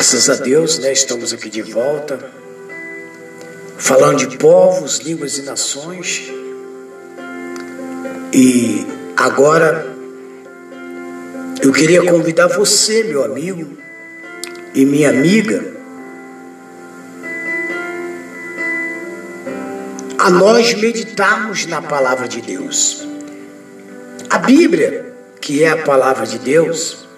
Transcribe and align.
Graças 0.00 0.30
a 0.30 0.42
Deus, 0.42 0.78
né, 0.78 0.94
estamos 0.94 1.30
aqui 1.30 1.50
de 1.50 1.60
volta, 1.60 2.18
falando 3.76 4.26
de 4.26 4.38
povos, 4.38 4.96
línguas 5.00 5.36
e 5.36 5.42
nações. 5.42 6.32
E 8.32 8.86
agora 9.14 9.86
eu 11.62 11.70
queria 11.70 12.02
convidar 12.10 12.46
você, 12.46 13.04
meu 13.04 13.22
amigo 13.22 13.76
e 14.74 14.86
minha 14.86 15.10
amiga, 15.10 15.70
a 20.18 20.30
nós 20.30 20.72
meditarmos 20.72 21.66
na 21.66 21.82
palavra 21.82 22.26
de 22.26 22.40
Deus. 22.40 23.06
A 24.30 24.38
Bíblia, 24.38 25.12
que 25.42 25.62
é 25.62 25.68
a 25.68 25.82
palavra 25.82 26.24
de 26.24 26.38
Deus, 26.38 27.09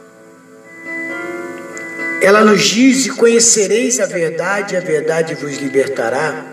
ela 2.22 2.44
nos 2.44 2.62
diz: 2.62 3.06
E 3.06 3.10
conhecereis 3.10 3.98
a 3.98 4.06
verdade, 4.06 4.76
a 4.76 4.80
verdade 4.80 5.34
vos 5.34 5.56
libertará. 5.58 6.46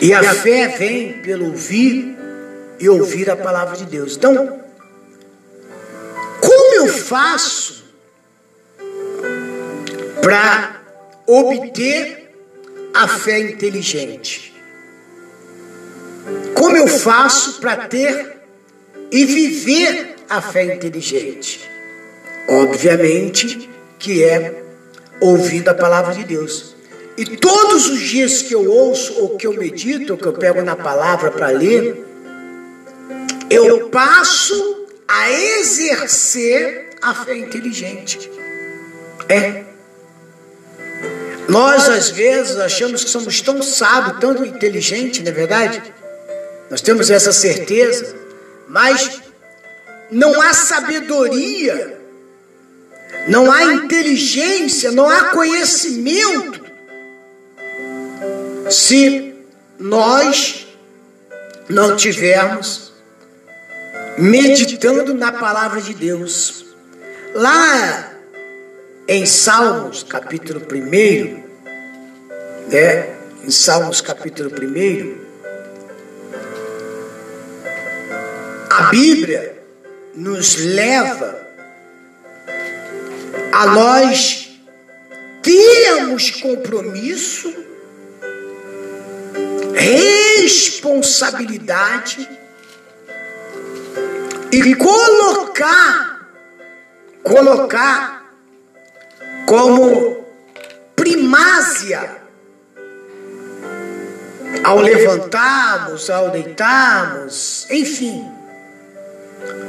E 0.00 0.12
a 0.14 0.22
fé 0.34 0.68
vem 0.68 1.14
pelo 1.14 1.46
ouvir 1.46 2.16
e 2.78 2.88
ouvir 2.88 3.28
a 3.28 3.36
palavra 3.36 3.76
de 3.76 3.86
Deus. 3.86 4.16
Então, 4.16 4.60
como 6.40 6.74
eu 6.74 6.88
faço 6.88 7.84
para 10.20 10.80
obter 11.26 12.30
a 12.94 13.08
fé 13.08 13.40
inteligente? 13.40 14.54
Como 16.54 16.76
eu 16.76 16.86
faço 16.86 17.60
para 17.60 17.88
ter 17.88 18.36
e 19.10 19.24
viver 19.24 20.16
a 20.28 20.40
fé 20.40 20.74
inteligente? 20.74 21.68
Obviamente, 22.48 23.75
que 23.98 24.22
é 24.22 24.62
ouvindo 25.20 25.68
a 25.68 25.74
palavra 25.74 26.14
de 26.14 26.24
Deus. 26.24 26.74
E 27.16 27.24
todos 27.36 27.88
os 27.88 28.00
dias 28.00 28.42
que 28.42 28.54
eu 28.54 28.70
ouço, 28.70 29.14
ou 29.20 29.36
que 29.36 29.46
eu 29.46 29.54
medito, 29.54 30.12
ou 30.12 30.18
que 30.18 30.26
eu 30.26 30.34
pego 30.34 30.62
na 30.62 30.76
palavra 30.76 31.30
para 31.30 31.48
ler, 31.48 32.04
eu 33.48 33.88
passo 33.88 34.86
a 35.08 35.30
exercer 35.30 36.90
a 37.00 37.14
fé 37.14 37.36
inteligente. 37.36 38.30
É. 39.28 39.64
Nós, 41.48 41.88
às 41.88 42.10
vezes, 42.10 42.56
achamos 42.58 43.04
que 43.04 43.10
somos 43.10 43.40
tão 43.40 43.62
sábios, 43.62 44.18
tão 44.18 44.44
inteligentes, 44.44 45.22
não 45.22 45.30
é 45.30 45.34
verdade? 45.34 45.82
Nós 46.68 46.80
temos 46.80 47.08
essa 47.08 47.32
certeza, 47.32 48.14
mas 48.68 49.22
não 50.10 50.42
há 50.42 50.52
sabedoria 50.52 51.95
não 53.28 53.50
há 53.50 53.64
inteligência, 53.74 54.92
não 54.92 55.08
há 55.08 55.30
conhecimento 55.30 56.64
se 58.70 59.34
nós 59.78 60.66
não 61.68 61.96
tivermos 61.96 62.92
meditando 64.18 65.14
na 65.14 65.32
palavra 65.32 65.80
de 65.80 65.94
Deus. 65.94 66.66
Lá 67.34 68.12
em 69.08 69.26
Salmos, 69.26 70.02
capítulo 70.02 70.60
1, 70.60 71.42
né? 72.70 73.16
Em 73.44 73.50
Salmos, 73.50 74.00
capítulo 74.00 74.50
1, 74.50 75.26
a 78.70 78.82
Bíblia 78.90 79.62
nos 80.14 80.56
leva 80.56 81.45
a 83.56 83.66
nós 83.68 84.50
termos 85.42 86.30
compromisso, 86.30 87.54
responsabilidade 89.72 92.28
e 94.52 94.74
colocar, 94.74 96.28
colocar 97.22 98.30
como 99.46 100.26
primácia 100.94 102.20
ao 104.64 104.80
levantarmos, 104.80 106.10
ao 106.10 106.30
deitarmos, 106.30 107.66
enfim, 107.70 108.22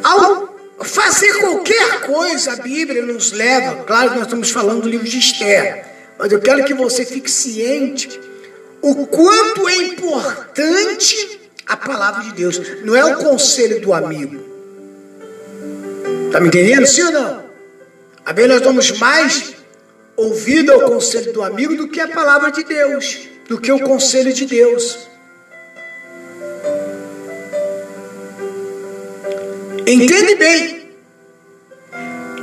ao 0.03 0.46
fazer 0.85 1.33
qualquer 1.39 2.01
coisa, 2.01 2.53
a 2.53 2.55
Bíblia 2.57 3.01
nos 3.03 3.31
leva. 3.31 3.83
Claro 3.83 4.09
que 4.11 4.15
nós 4.15 4.25
estamos 4.25 4.51
falando 4.51 4.83
do 4.83 4.89
livro 4.89 5.07
de 5.07 5.17
Esther, 5.17 5.85
mas 6.17 6.31
eu 6.31 6.39
quero 6.39 6.65
que 6.65 6.73
você 6.73 7.05
fique 7.05 7.29
ciente 7.29 8.19
o 8.81 9.07
quanto 9.07 9.67
é 9.67 9.75
importante 9.77 11.39
a 11.65 11.75
palavra 11.75 12.23
de 12.23 12.33
Deus. 12.33 12.61
Não 12.83 12.95
é 12.95 13.03
o 13.05 13.17
conselho 13.17 13.81
do 13.81 13.93
amigo. 13.93 14.45
Está 16.27 16.39
me 16.39 16.47
entendendo? 16.47 16.85
Sim 16.85 17.03
ou 17.03 17.11
não? 17.11 17.43
A 18.25 18.33
bem, 18.33 18.47
nós 18.47 18.61
damos 18.61 18.91
mais 18.99 19.53
ouvido 20.15 20.71
ao 20.71 20.81
conselho 20.81 21.31
do 21.33 21.43
amigo 21.43 21.75
do 21.75 21.87
que 21.87 21.99
a 21.99 22.07
palavra 22.07 22.51
de 22.51 22.63
Deus, 22.63 23.27
do 23.47 23.59
que 23.59 23.71
o 23.71 23.79
conselho 23.79 24.33
de 24.33 24.45
Deus. 24.45 25.07
Entende 29.87 30.35
bem? 30.35 30.87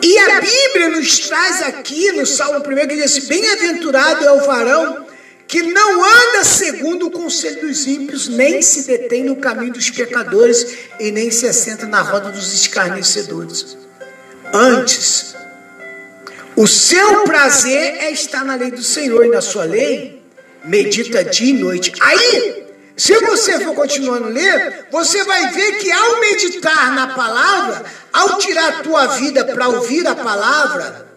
E 0.02 0.18
a 0.18 0.40
Bíblia 0.40 0.88
nos 0.88 1.18
traz 1.18 1.60
aqui 1.62 2.10
no 2.12 2.24
Salmo 2.24 2.60
1 2.60 2.62
que 2.88 2.94
diz 2.94 3.04
assim: 3.04 3.26
Bem-aventurado 3.26 4.24
é 4.24 4.32
o 4.32 4.46
varão 4.46 5.06
que 5.46 5.62
não 5.62 6.02
anda 6.02 6.42
segundo 6.42 7.08
o 7.08 7.10
conselho 7.10 7.60
dos 7.68 7.86
ímpios, 7.86 8.28
nem 8.28 8.62
se 8.62 8.86
detém 8.86 9.24
no 9.24 9.36
caminho 9.36 9.74
dos 9.74 9.90
pecadores 9.90 10.66
e 10.98 11.10
nem 11.10 11.30
se 11.30 11.46
assenta 11.46 11.86
na 11.86 12.00
roda 12.00 12.30
dos 12.30 12.50
escarnecedores. 12.54 13.76
Antes, 14.50 15.36
o 16.56 16.66
seu 16.66 17.24
prazer 17.24 17.96
é 17.98 18.10
estar 18.10 18.42
na 18.42 18.54
lei 18.54 18.70
do 18.70 18.82
Senhor 18.82 19.26
e 19.26 19.28
na 19.28 19.42
sua 19.42 19.64
lei 19.64 20.22
medita 20.64 21.22
dia 21.22 21.50
e 21.50 21.58
noite. 21.58 21.92
Aí 22.00 22.63
se 22.96 23.18
você 23.18 23.58
for 23.60 23.74
continuando 23.74 24.26
a 24.26 24.30
ler, 24.30 24.86
você 24.90 25.24
vai 25.24 25.50
ver 25.50 25.78
que 25.78 25.90
ao 25.90 26.20
meditar 26.20 26.92
na 26.92 27.08
palavra, 27.08 27.84
ao 28.12 28.38
tirar 28.38 28.68
a 28.68 28.82
tua 28.82 29.06
vida 29.08 29.44
para 29.44 29.68
ouvir 29.68 30.06
a 30.06 30.14
palavra, 30.14 31.08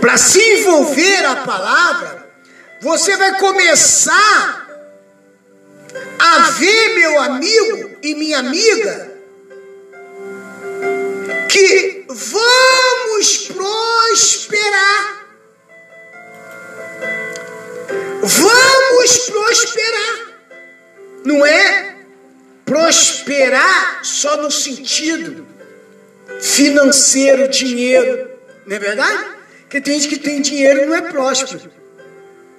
para 0.00 0.16
se 0.16 0.40
envolver 0.40 1.24
a 1.26 1.36
palavra, 1.36 2.26
você 2.80 3.16
vai 3.16 3.38
começar 3.38 4.66
a 6.18 6.50
ver, 6.50 6.94
meu 6.94 7.20
amigo 7.20 7.96
e 8.02 8.14
minha 8.14 8.38
amiga, 8.38 9.12
que 11.50 12.06
vamos 12.08 13.48
prosperar. 13.48 15.16
Vamos 18.22 18.75
prosperar. 19.30 20.36
Não 21.24 21.44
é 21.44 21.96
prosperar 22.64 24.00
só 24.04 24.36
no 24.36 24.50
sentido 24.50 25.46
financeiro, 26.40 27.48
dinheiro. 27.48 28.30
Não 28.66 28.76
é 28.76 28.78
verdade? 28.78 29.24
Porque 29.60 29.80
tem 29.80 29.98
gente 29.98 30.08
que 30.08 30.18
tem 30.18 30.40
dinheiro 30.40 30.82
e 30.82 30.86
não 30.86 30.94
é 30.94 31.02
próspero. 31.02 31.70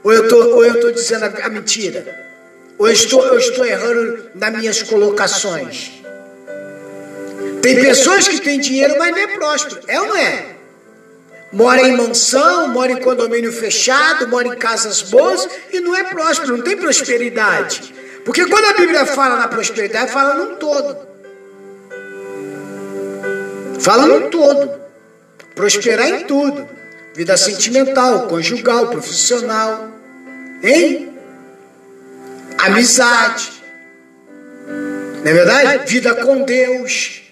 Ou 0.04 0.14
eu 0.14 0.28
tô, 0.28 0.56
ou 0.56 0.66
eu 0.66 0.80
tô 0.80 0.92
dizendo 0.92 1.26
a 1.26 1.50
mentira? 1.50 2.26
Ou 2.78 2.88
eu 2.88 2.94
estou, 2.94 3.26
eu 3.26 3.40
estou 3.40 3.66
errando 3.66 4.30
nas 4.36 4.54
minhas 4.54 4.84
colocações? 4.84 5.92
Tem 7.62 7.76
pessoas 7.76 8.28
que 8.28 8.42
têm 8.42 8.60
dinheiro, 8.60 8.96
mas 8.98 9.12
não 9.12 9.18
é 9.18 9.28
próspero. 9.28 9.82
É 9.88 10.00
ou 10.00 10.08
não 10.08 10.18
é? 10.18 10.57
Mora 11.52 11.82
em 11.82 11.96
mansão, 11.96 12.68
mora 12.68 12.92
em 12.92 13.02
condomínio 13.02 13.52
fechado, 13.54 14.28
mora 14.28 14.48
em 14.48 14.56
casas 14.58 15.02
boas 15.02 15.48
e 15.72 15.80
não 15.80 15.96
é 15.96 16.04
próspero, 16.04 16.58
não 16.58 16.64
tem 16.64 16.76
prosperidade. 16.76 17.94
Porque 18.26 18.46
quando 18.46 18.66
a 18.66 18.74
Bíblia 18.74 19.06
fala 19.06 19.38
na 19.38 19.48
prosperidade, 19.48 20.12
fala 20.12 20.34
num 20.34 20.56
todo. 20.58 21.08
Fala 23.80 24.06
num 24.06 24.30
todo. 24.30 24.72
Prosperar 25.56 26.10
em 26.10 26.26
tudo. 26.26 26.68
Vida 27.16 27.38
sentimental, 27.38 28.28
conjugal, 28.28 28.90
profissional. 28.90 29.88
Hein? 30.62 31.18
Amizade. 32.58 33.54
Não 34.68 35.32
é 35.32 35.34
verdade? 35.34 35.92
Vida 35.92 36.14
com 36.16 36.44
Deus. 36.44 37.24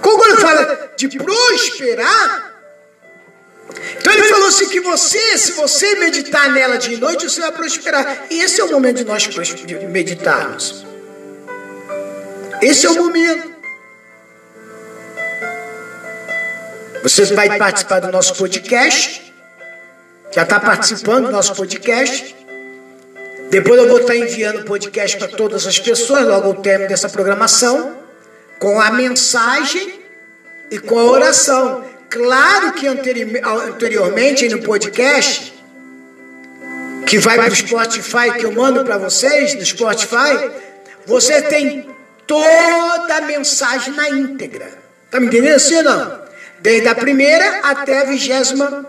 Quando 0.00 0.40
fala 0.40 0.92
de 0.96 1.08
prosperar, 1.18 2.57
então 3.98 4.12
ele 4.12 4.24
falou 4.24 4.48
assim 4.48 4.68
que 4.68 4.80
você, 4.80 5.38
se 5.38 5.52
você 5.52 5.96
meditar 5.96 6.50
nela 6.50 6.78
de 6.78 6.96
noite, 6.96 7.28
você 7.28 7.40
vai 7.40 7.52
prosperar. 7.52 8.26
E 8.30 8.40
esse 8.40 8.60
é 8.60 8.64
o 8.64 8.70
momento 8.70 8.98
de 8.98 9.04
nós 9.04 9.28
meditarmos. 9.90 10.86
Esse 12.62 12.86
é 12.86 12.90
o 12.90 12.94
momento. 12.94 13.56
Você 17.02 17.24
vai 17.34 17.58
participar 17.58 18.00
do 18.00 18.10
nosso 18.10 18.34
podcast. 18.34 19.32
Já 20.34 20.42
está 20.42 20.60
participando 20.60 21.26
do 21.26 21.32
nosso 21.32 21.54
podcast. 21.54 22.34
Depois 23.50 23.80
eu 23.80 23.88
vou 23.88 24.00
estar 24.00 24.16
enviando 24.16 24.60
o 24.60 24.64
podcast 24.64 25.16
para 25.16 25.28
todas 25.28 25.66
as 25.66 25.78
pessoas, 25.78 26.26
logo 26.26 26.48
ao 26.48 26.54
término 26.56 26.88
dessa 26.88 27.08
programação, 27.08 27.96
com 28.58 28.78
a 28.80 28.90
mensagem 28.90 30.00
e 30.70 30.78
com 30.78 30.98
a 30.98 31.04
oração. 31.04 31.87
Claro 32.10 32.72
que 32.72 32.86
anteriormente 32.86 34.48
no 34.48 34.62
podcast, 34.62 35.52
que 37.06 37.18
vai 37.18 37.36
para 37.36 37.52
o 37.52 37.56
Spotify, 37.56 38.32
que 38.38 38.46
eu 38.46 38.52
mando 38.52 38.84
para 38.84 38.96
vocês 38.96 39.54
no 39.54 39.64
Spotify, 39.64 40.50
você 41.06 41.42
tem 41.42 41.88
toda 42.26 43.16
a 43.16 43.20
mensagem 43.22 43.94
na 43.94 44.08
íntegra. 44.08 44.68
Tá 45.10 45.20
me 45.20 45.26
entendendo 45.26 45.56
assim 45.56 45.76
ou 45.76 45.82
não? 45.82 46.22
Desde 46.60 46.88
a 46.88 46.94
primeira 46.94 47.60
até 47.62 48.00
a 48.00 48.04
vigésima 48.04 48.86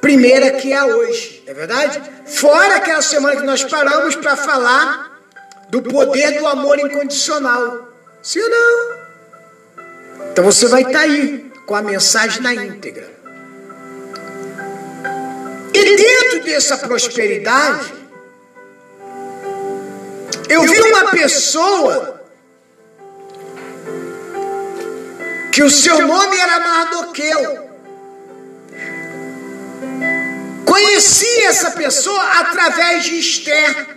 primeira 0.00 0.52
que 0.52 0.72
é 0.72 0.84
hoje, 0.84 1.42
é 1.46 1.52
verdade? 1.52 2.00
Fora 2.26 2.76
aquela 2.76 3.02
semana 3.02 3.36
que 3.36 3.46
nós 3.46 3.64
paramos 3.64 4.14
para 4.16 4.36
falar 4.36 5.18
do 5.68 5.82
poder 5.82 6.38
do 6.38 6.46
amor 6.46 6.78
incondicional. 6.78 7.88
Ou 8.36 8.48
não? 8.48 8.98
Então 10.32 10.44
você 10.44 10.66
vai 10.68 10.82
estar 10.82 10.92
tá 10.92 11.00
aí 11.00 11.47
com 11.68 11.74
a 11.74 11.82
mensagem 11.82 12.40
na 12.40 12.54
íntegra. 12.54 13.06
E 15.74 15.96
dentro 15.96 16.42
dessa 16.42 16.78
prosperidade, 16.78 17.92
eu 20.48 20.62
vi 20.62 20.80
uma 20.80 21.10
pessoa 21.10 22.24
que 25.52 25.62
o 25.62 25.68
seu 25.68 26.06
nome 26.06 26.38
era 26.38 26.58
Mardoqueu. 26.58 27.68
Conheci 30.64 31.42
essa 31.42 31.72
pessoa 31.72 32.22
através 32.40 33.04
de 33.04 33.18
Esther. 33.18 33.88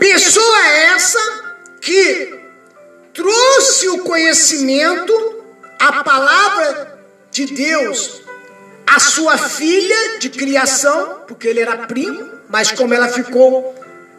Pessoa 0.00 0.66
essa 0.66 1.20
que 1.80 2.47
trouxe 3.18 3.88
o 3.88 3.98
conhecimento, 4.04 5.42
a 5.76 6.04
palavra 6.04 7.00
de 7.32 7.46
Deus, 7.46 8.22
à 8.86 9.00
sua 9.00 9.36
filha 9.36 10.20
de 10.20 10.30
criação, 10.30 11.22
porque 11.26 11.48
ele 11.48 11.58
era 11.58 11.78
primo, 11.78 12.30
mas 12.48 12.70
como 12.70 12.94
ela 12.94 13.08
ficou, 13.08 13.74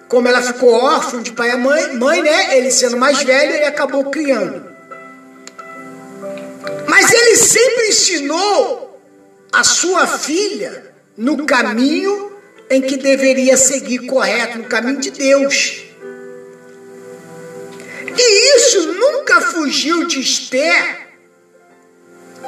como 0.10 0.28
ela 0.28 0.42
ficou 0.42 0.74
órfã 0.74 1.24
de 1.24 1.32
pai 1.32 1.52
e 1.52 1.56
mãe, 1.56 1.96
mãe, 1.96 2.22
né? 2.22 2.58
Ele 2.58 2.70
sendo 2.72 2.98
mais 2.98 3.24
velho, 3.24 3.56
ele 3.56 3.66
acabou 3.66 4.04
criando. 4.12 4.66
Mas 6.86 7.10
ele 7.10 7.38
sempre 7.38 7.88
ensinou 7.88 9.02
a 9.50 9.64
sua 9.64 10.08
filha 10.08 10.94
no 11.16 11.46
caminho 11.46 12.34
em 12.70 12.82
que 12.82 12.98
deveria 12.98 13.56
seguir 13.56 14.08
correto, 14.08 14.58
no 14.58 14.66
caminho 14.66 15.00
de 15.00 15.12
Deus. 15.12 15.89
E 18.22 18.58
isso 18.58 18.94
nunca 18.94 19.40
fugiu 19.40 20.06
de 20.06 20.20
Esther, 20.20 21.08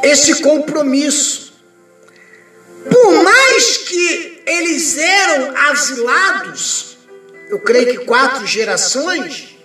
esse 0.03 0.41
compromisso. 0.41 1.53
Por 2.89 3.23
mais 3.23 3.77
que 3.77 4.43
eles 4.45 4.97
eram 4.97 5.55
asilados, 5.69 6.97
eu 7.49 7.59
creio 7.59 7.99
que 7.99 8.05
quatro 8.05 8.45
gerações, 8.45 9.55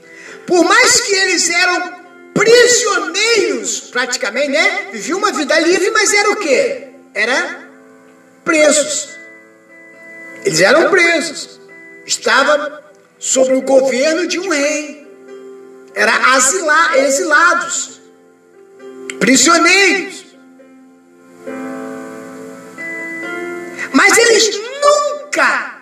por 0.47 0.65
mais 0.65 1.01
que 1.01 1.13
eles 1.13 1.51
eram 1.51 2.07
prisioneiros, 2.33 3.81
praticamente, 3.81 4.49
né? 4.49 4.91
Viviam 4.93 5.19
uma 5.19 5.33
vida 5.33 5.59
livre, 5.59 5.91
mas 5.91 6.13
era 6.13 6.31
o 6.31 6.37
quê? 6.37 6.89
Era 7.15 7.69
presos. 8.45 9.09
Eles 10.45 10.61
eram 10.61 10.89
presos. 10.89 11.59
Estava 12.07 12.85
sob 13.19 13.55
o 13.55 13.63
governo 13.63 14.29
de 14.29 14.39
um 14.39 14.49
rei 14.51 15.06
era 15.97 16.37
asila, 16.37 16.99
exilados, 16.99 18.03
prisioneiros. 19.19 20.27
Mas 23.93 24.19
eles 24.19 24.61
nunca, 24.85 25.81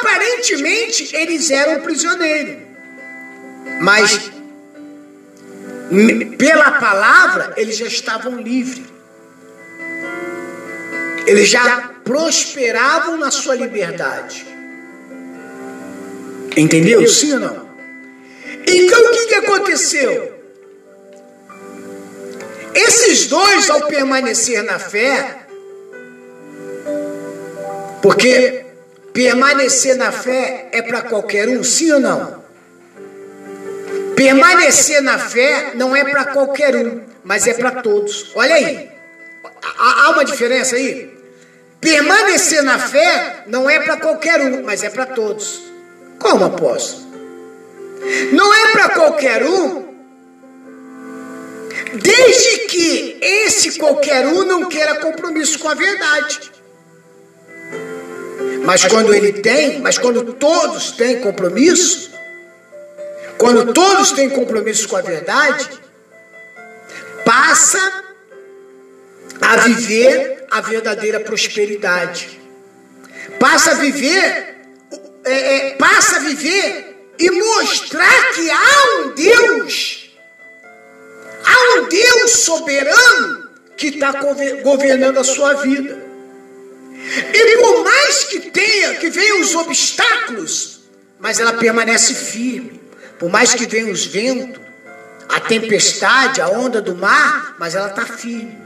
aparentemente, 0.00 1.14
eles 1.14 1.50
eram 1.50 1.82
prisioneiros. 1.82 2.62
Mas 3.78 4.30
pela 6.38 6.70
palavra, 6.72 7.52
eles 7.58 7.76
já 7.76 7.86
estavam 7.86 8.40
livres. 8.40 8.86
Eles 11.26 11.50
já 11.50 11.90
prosperavam 12.02 13.18
na 13.18 13.30
sua 13.30 13.54
liberdade. 13.54 14.46
Entendeu? 16.56 17.06
Sim 17.06 17.34
ou 17.34 17.40
não? 17.40 17.71
Então 18.66 19.00
o 19.04 19.10
que, 19.10 19.26
que 19.26 19.34
aconteceu? 19.34 20.42
Esses 22.74 23.26
dois, 23.26 23.68
ao 23.68 23.86
permanecer 23.86 24.62
na 24.62 24.78
fé, 24.78 25.46
porque 28.00 28.64
permanecer 29.12 29.96
na 29.96 30.10
fé 30.10 30.68
é 30.72 30.80
para 30.80 31.02
qualquer 31.02 31.48
um, 31.48 31.62
sim 31.62 31.92
ou 31.92 32.00
não? 32.00 32.42
Permanecer 34.16 35.02
na 35.02 35.18
fé 35.18 35.72
não 35.74 35.94
é 35.94 36.04
para 36.04 36.26
qualquer 36.26 36.74
um, 36.76 37.02
mas 37.24 37.46
é 37.46 37.54
para 37.54 37.82
todos. 37.82 38.32
Olha 38.34 38.54
aí, 38.54 38.90
há 39.78 40.10
uma 40.10 40.24
diferença 40.24 40.76
aí? 40.76 41.12
Permanecer 41.80 42.62
na 42.62 42.78
fé 42.78 43.42
não 43.46 43.68
é 43.68 43.80
para 43.80 43.96
qualquer 43.96 44.40
um, 44.40 44.62
mas 44.62 44.82
é 44.82 44.88
para 44.88 45.06
todos. 45.06 45.62
Como 46.18 46.44
apóstolo? 46.44 47.11
Não 48.32 48.52
é 48.52 48.72
para 48.72 48.88
qualquer 48.90 49.44
um, 49.44 49.94
desde 51.94 52.66
que 52.66 53.18
esse 53.20 53.78
qualquer 53.78 54.26
um 54.26 54.44
não 54.44 54.68
queira 54.68 54.96
compromisso 54.96 55.58
com 55.58 55.68
a 55.68 55.74
verdade. 55.74 56.50
Mas 58.64 58.84
quando 58.84 59.14
ele 59.14 59.34
tem, 59.34 59.80
mas 59.80 59.98
quando 59.98 60.32
todos 60.34 60.92
têm 60.92 61.20
compromisso, 61.20 62.10
quando 63.38 63.72
todos 63.72 64.12
têm 64.12 64.30
compromisso 64.30 64.88
com 64.88 64.96
a 64.96 65.02
verdade, 65.02 65.68
passa 67.24 68.04
a 69.40 69.56
viver 69.56 70.46
a 70.50 70.60
verdadeira 70.60 71.20
prosperidade. 71.20 72.40
Passa 73.38 73.72
a 73.72 73.74
viver, 73.74 74.56
é, 75.24 75.56
é, 75.56 75.70
passa 75.76 76.16
a 76.16 76.18
viver 76.20 76.91
e 77.18 77.30
mostrar 77.30 78.32
que 78.32 78.50
há 78.50 78.98
um 78.98 79.14
Deus, 79.14 80.10
há 81.44 81.78
um 81.78 81.88
Deus 81.88 82.30
soberano 82.30 83.50
que 83.76 83.88
está 83.88 84.12
governando 84.62 85.18
a 85.18 85.24
sua 85.24 85.54
vida. 85.54 86.02
E 87.34 87.56
por 87.58 87.84
mais 87.84 88.24
que 88.24 88.40
tenha, 88.50 88.94
que 88.94 89.10
venham 89.10 89.40
os 89.40 89.54
obstáculos, 89.54 90.80
mas 91.18 91.40
ela 91.40 91.54
permanece 91.54 92.14
firme. 92.14 92.80
Por 93.18 93.28
mais 93.30 93.54
que 93.54 93.66
venham 93.66 93.90
os 93.90 94.06
ventos, 94.06 94.60
a 95.28 95.40
tempestade, 95.40 96.40
a 96.40 96.48
onda 96.48 96.80
do 96.80 96.94
mar, 96.94 97.56
mas 97.58 97.74
ela 97.74 97.88
está 97.88 98.04
firme. 98.04 98.56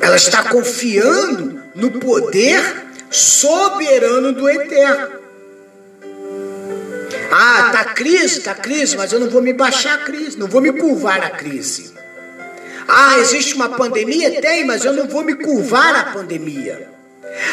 Ela 0.00 0.16
está 0.16 0.44
confiando 0.44 1.62
no 1.74 1.90
poder 1.92 2.86
soberano 3.10 4.32
do 4.32 4.48
eterno. 4.48 5.23
Ah, 7.30 7.70
tá 7.72 7.84
crise, 7.86 8.40
tá 8.40 8.54
crise, 8.54 8.96
mas 8.96 9.12
eu 9.12 9.20
não 9.20 9.28
vou 9.28 9.42
me 9.42 9.52
baixar 9.52 9.94
a 9.94 9.98
crise, 9.98 10.38
não 10.38 10.46
vou 10.46 10.60
me 10.60 10.72
curvar 10.72 11.22
a 11.22 11.30
crise. 11.30 11.94
Ah, 12.86 13.18
existe 13.18 13.54
uma 13.54 13.68
pandemia? 13.70 14.40
Tem, 14.40 14.64
mas 14.64 14.84
eu 14.84 14.92
não 14.92 15.08
vou 15.08 15.24
me 15.24 15.34
curvar 15.34 15.94
a 15.96 16.04
pandemia. 16.04 16.90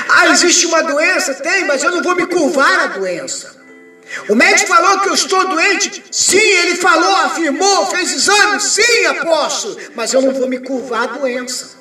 Ah, 0.10 0.28
existe 0.28 0.66
uma 0.68 0.84
doença? 0.84 1.34
Tem, 1.36 1.66
mas 1.66 1.84
eu 1.84 1.92
não 1.92 2.04
vou 2.04 2.16
me 2.16 2.26
curvar 2.28 2.80
a 2.82 2.88
doença. 2.88 3.62
O 4.28 4.36
médico 4.36 4.68
falou 4.68 5.00
que 5.00 5.10
eu 5.10 5.14
estou 5.14 5.48
doente? 5.48 6.04
Sim, 6.12 6.38
ele 6.38 6.76
falou, 6.76 7.16
afirmou, 7.16 7.86
fez 7.88 8.12
exame? 8.12 8.60
Sim, 8.60 9.06
apóstolo, 9.06 9.78
mas 9.96 10.14
eu 10.14 10.22
não 10.22 10.34
vou 10.34 10.48
me 10.48 10.60
curvar 10.60 11.04
a 11.04 11.18
doença. 11.18 11.81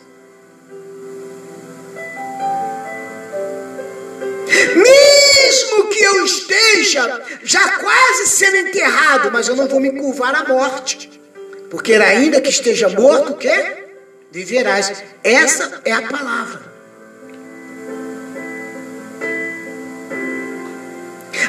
Que 6.00 6.06
eu 6.06 6.24
esteja 6.24 7.22
já 7.42 7.76
quase 7.76 8.26
sendo 8.26 8.56
enterrado, 8.56 9.30
mas 9.30 9.48
eu 9.48 9.54
não 9.54 9.68
vou 9.68 9.78
me 9.78 9.92
curvar 9.92 10.34
à 10.34 10.48
morte. 10.48 11.20
Porque 11.68 11.92
ainda 11.92 12.40
que 12.40 12.48
esteja 12.48 12.88
morto, 12.88 13.32
o 13.32 13.36
quê? 13.36 13.84
Viverás. 14.32 15.04
Essa 15.22 15.82
é 15.84 15.92
a 15.92 16.00
palavra. 16.00 16.70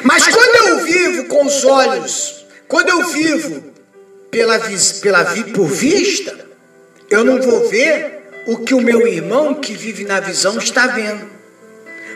Mas 0.04 0.28
quando 0.28 0.68
eu 0.68 0.84
vivo 0.84 1.24
com 1.28 1.46
os 1.46 1.64
olhos, 1.64 2.44
quando 2.68 2.90
eu 2.90 3.08
vivo 3.08 3.72
pela, 4.30 4.60
pela, 5.00 5.24
por 5.54 5.66
vista, 5.66 6.46
eu 7.08 7.24
não 7.24 7.40
vou 7.40 7.70
ver 7.70 8.22
o 8.46 8.58
que 8.58 8.74
o 8.74 8.82
meu 8.82 9.06
irmão 9.06 9.54
que 9.54 9.72
vive 9.74 10.04
na 10.04 10.20
visão 10.20 10.58
está 10.58 10.88
vendo. 10.88 11.30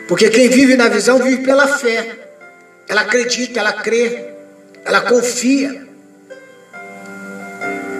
Porque 0.07 0.29
quem 0.29 0.49
vive 0.49 0.77
na 0.77 0.87
visão 0.87 1.17
vive 1.17 1.43
pela 1.43 1.67
fé. 1.79 2.26
Ela 2.87 3.01
acredita, 3.01 3.59
ela 3.59 3.73
crê, 3.73 4.25
ela 4.85 5.01
confia. 5.01 5.85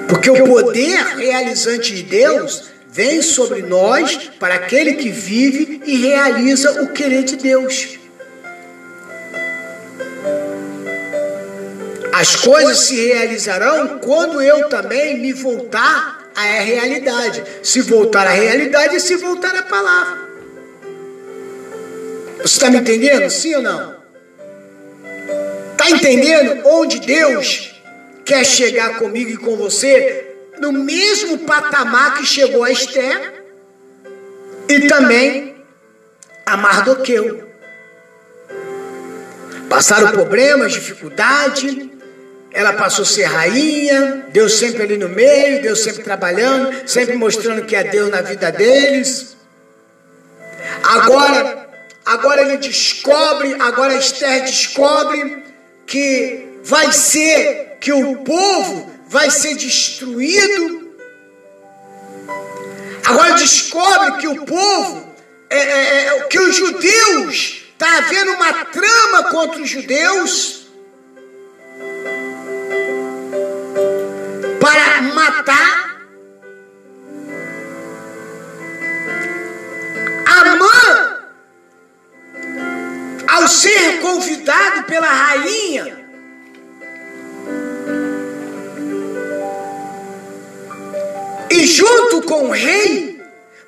Porque 0.08 0.30
o 0.30 0.46
poder 0.46 1.04
realizante 1.18 1.94
de 1.94 2.04
Deus 2.04 2.70
vem 2.90 3.22
sobre 3.22 3.62
nós 3.62 4.32
para 4.40 4.56
aquele 4.56 4.94
que 4.94 5.10
vive 5.10 5.82
e 5.86 5.98
realiza 5.98 6.82
o 6.82 6.94
querer 6.94 7.24
de 7.24 7.36
Deus. 7.36 8.00
As 12.14 12.36
coisas 12.36 12.80
se 12.80 12.96
realizarão 12.96 14.00
quando 14.00 14.42
eu 14.42 14.70
também 14.70 15.20
me 15.20 15.34
voltar 15.34 16.32
à 16.36 16.42
realidade. 16.42 17.44
Se 17.62 17.82
voltar 17.82 18.26
à 18.26 18.32
realidade, 18.32 19.00
se 19.00 19.16
voltar 19.18 19.56
à 19.56 19.62
palavra. 19.62 20.28
Você 22.38 22.56
está 22.56 22.72
me 22.72 22.78
entendendo? 22.78 23.30
Sim 23.30 23.56
ou 23.56 23.62
não? 23.62 23.97
Está 25.88 25.96
entendendo 25.96 26.68
onde 26.68 27.00
Deus 27.00 27.72
quer 28.26 28.44
chegar 28.44 28.98
comigo 28.98 29.30
e 29.32 29.38
com 29.38 29.56
você? 29.56 30.36
No 30.60 30.74
mesmo 30.74 31.40
patamar 31.40 32.18
que 32.18 32.26
chegou 32.26 32.66
a 32.66 32.72
Esther 32.72 33.46
e 34.68 34.82
também 34.82 35.56
a 36.46 36.58
Mardoqueu. 36.58 37.48
Passaram 39.70 40.12
problemas, 40.12 40.74
dificuldade, 40.74 41.90
ela 42.52 42.74
passou 42.74 43.04
a 43.04 43.06
ser 43.06 43.24
rainha, 43.24 44.26
Deus 44.30 44.60
sempre 44.60 44.84
ali 44.84 44.98
no 44.98 45.08
meio, 45.08 45.62
Deus 45.62 45.80
sempre 45.80 46.04
trabalhando, 46.04 46.86
sempre 46.86 47.16
mostrando 47.16 47.66
que 47.66 47.76
é 47.78 47.86
Deus 47.86 48.10
na 48.10 48.22
vida 48.22 48.52
deles. 48.52 49.38
Agora 50.84 51.66
Agora 52.08 52.42
ele 52.42 52.56
descobre, 52.56 53.54
agora 53.60 53.94
Esther 53.94 54.44
descobre 54.44 55.44
que 55.88 56.60
vai 56.64 56.92
ser, 56.92 57.78
que 57.80 57.94
o 57.94 58.18
povo 58.18 58.92
vai 59.08 59.32
ser 59.32 59.56
destruído. 59.56 60.92
Agora 63.06 63.36
descobre 63.36 64.20
que 64.20 64.28
o 64.28 64.46
povo, 64.46 65.16
é, 65.50 65.58
é, 65.58 66.08
é 66.08 66.24
que 66.24 66.40
os 66.40 66.56
judeus, 66.56 67.64
está 67.72 68.00
havendo 68.00 68.32
uma 68.34 68.66
trama 68.66 69.24
contra 69.32 69.62
os 69.62 69.70
judeus 69.70 70.68
para 74.60 75.02
matar 75.14 75.87
convidado 84.18 84.84
pela 84.84 85.08
rainha, 85.08 85.96
e 91.52 91.68
junto 91.68 92.24
com 92.24 92.48
o 92.48 92.52
rei, 92.52 93.22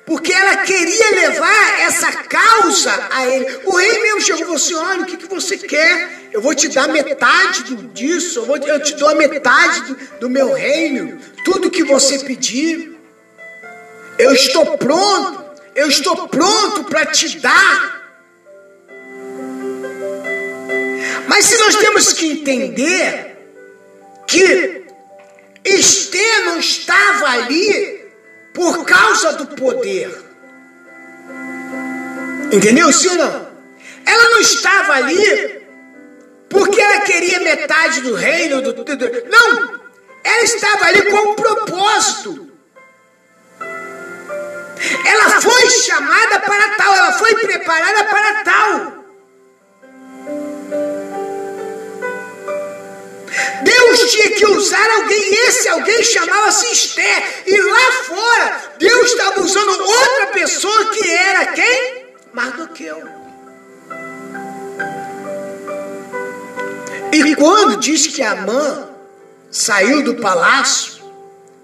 porque 0.04 0.32
ela 0.32 0.56
queria 0.58 1.10
levar 1.12 1.80
essa 1.80 2.12
causa 2.24 3.08
a 3.10 3.26
ele. 3.26 3.60
O 3.64 3.76
rei 3.76 4.02
mesmo 4.02 4.20
chegou 4.20 4.40
e 4.40 4.44
falou 4.44 4.56
assim: 4.56 4.74
olha, 4.74 5.02
o 5.02 5.06
que, 5.06 5.16
que 5.16 5.28
você 5.28 5.56
quer? 5.56 6.28
Eu 6.32 6.42
vou 6.42 6.54
te 6.54 6.68
dar 6.68 6.88
metade 6.88 7.62
disso, 7.94 8.40
eu, 8.40 8.46
vou, 8.46 8.56
eu 8.56 8.82
te 8.82 8.96
dou 8.96 9.08
a 9.08 9.14
metade 9.14 9.82
do, 9.82 9.94
do 10.20 10.30
meu 10.30 10.52
reino, 10.52 11.16
tudo 11.44 11.70
que 11.70 11.84
você 11.84 12.18
pedir. 12.18 12.98
Eu 14.18 14.32
estou 14.32 14.76
pronto, 14.76 15.44
eu 15.76 15.88
estou 15.88 16.28
pronto 16.28 16.84
para 16.84 17.06
te 17.06 17.38
dar 17.38 17.99
Mas 21.28 21.44
se 21.44 21.56
nós 21.58 21.76
temos 21.76 22.12
que 22.12 22.26
entender 22.32 23.36
que 24.26 24.84
Esther 25.64 26.44
não 26.44 26.58
estava 26.58 27.28
ali 27.30 28.04
por 28.54 28.84
causa 28.84 29.32
do 29.34 29.46
poder. 29.48 30.10
Entendeu, 32.52 32.92
sim 32.92 33.08
ou 33.08 33.16
não? 33.16 33.50
Ela 34.04 34.30
não 34.30 34.40
estava 34.40 34.94
ali 34.94 35.60
porque 36.48 36.80
ela 36.80 37.00
queria 37.02 37.40
metade 37.40 38.00
do 38.00 38.14
reino. 38.14 38.60
Do, 38.60 38.72
do, 38.72 38.84
do, 38.84 39.06
não! 39.28 39.80
Ela 40.22 40.44
estava 40.44 40.86
ali 40.86 41.02
com 41.10 41.30
um 41.30 41.34
propósito. 41.34 42.50
Ela 45.06 45.40
foi 45.40 45.70
chamada 45.70 46.40
para 46.40 46.68
tal, 46.76 46.94
ela 46.94 47.12
foi 47.12 47.34
preparada 47.34 48.04
para 48.04 48.44
tal. 48.44 48.99
Deus 53.90 54.12
tinha 54.12 54.30
que 54.30 54.46
usar 54.46 54.90
alguém, 54.92 55.34
esse 55.48 55.68
alguém 55.68 56.02
chamava-se 56.04 56.72
Esté. 56.72 57.42
E 57.46 57.60
lá 57.60 57.92
fora, 58.04 58.62
Deus 58.78 59.10
estava 59.10 59.40
usando 59.40 59.80
outra 59.80 60.26
pessoa 60.28 60.90
que 60.90 61.10
era 61.10 61.46
quem? 61.46 62.06
Mardoqueu. 62.32 63.02
E 67.12 67.34
quando 67.34 67.80
diz 67.80 68.06
que 68.06 68.22
Amã 68.22 68.88
saiu 69.50 70.04
do 70.04 70.14
palácio 70.16 71.00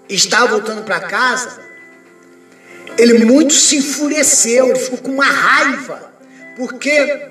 estava 0.09 0.47
voltando 0.47 0.83
para 0.83 0.99
casa, 0.99 1.61
ele 2.97 3.23
muito 3.23 3.53
se 3.53 3.77
enfureceu, 3.77 4.67
ele 4.67 4.79
ficou 4.79 4.99
com 4.99 5.11
uma 5.11 5.25
raiva, 5.25 6.11
porque 6.57 7.29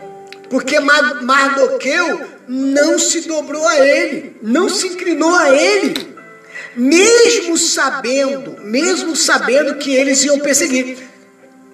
porque 0.48 0.78
Mardoqueu 0.80 2.35
não 2.48 2.98
se 2.98 3.22
dobrou 3.22 3.66
a 3.66 3.78
ele, 3.86 4.36
não 4.42 4.68
se 4.68 4.86
inclinou 4.88 5.34
a 5.34 5.50
ele, 5.50 6.14
mesmo 6.76 7.56
sabendo, 7.56 8.56
mesmo 8.62 9.16
sabendo 9.16 9.76
que 9.76 9.92
eles 9.94 10.22
iam 10.24 10.38
perseguir. 10.38 10.98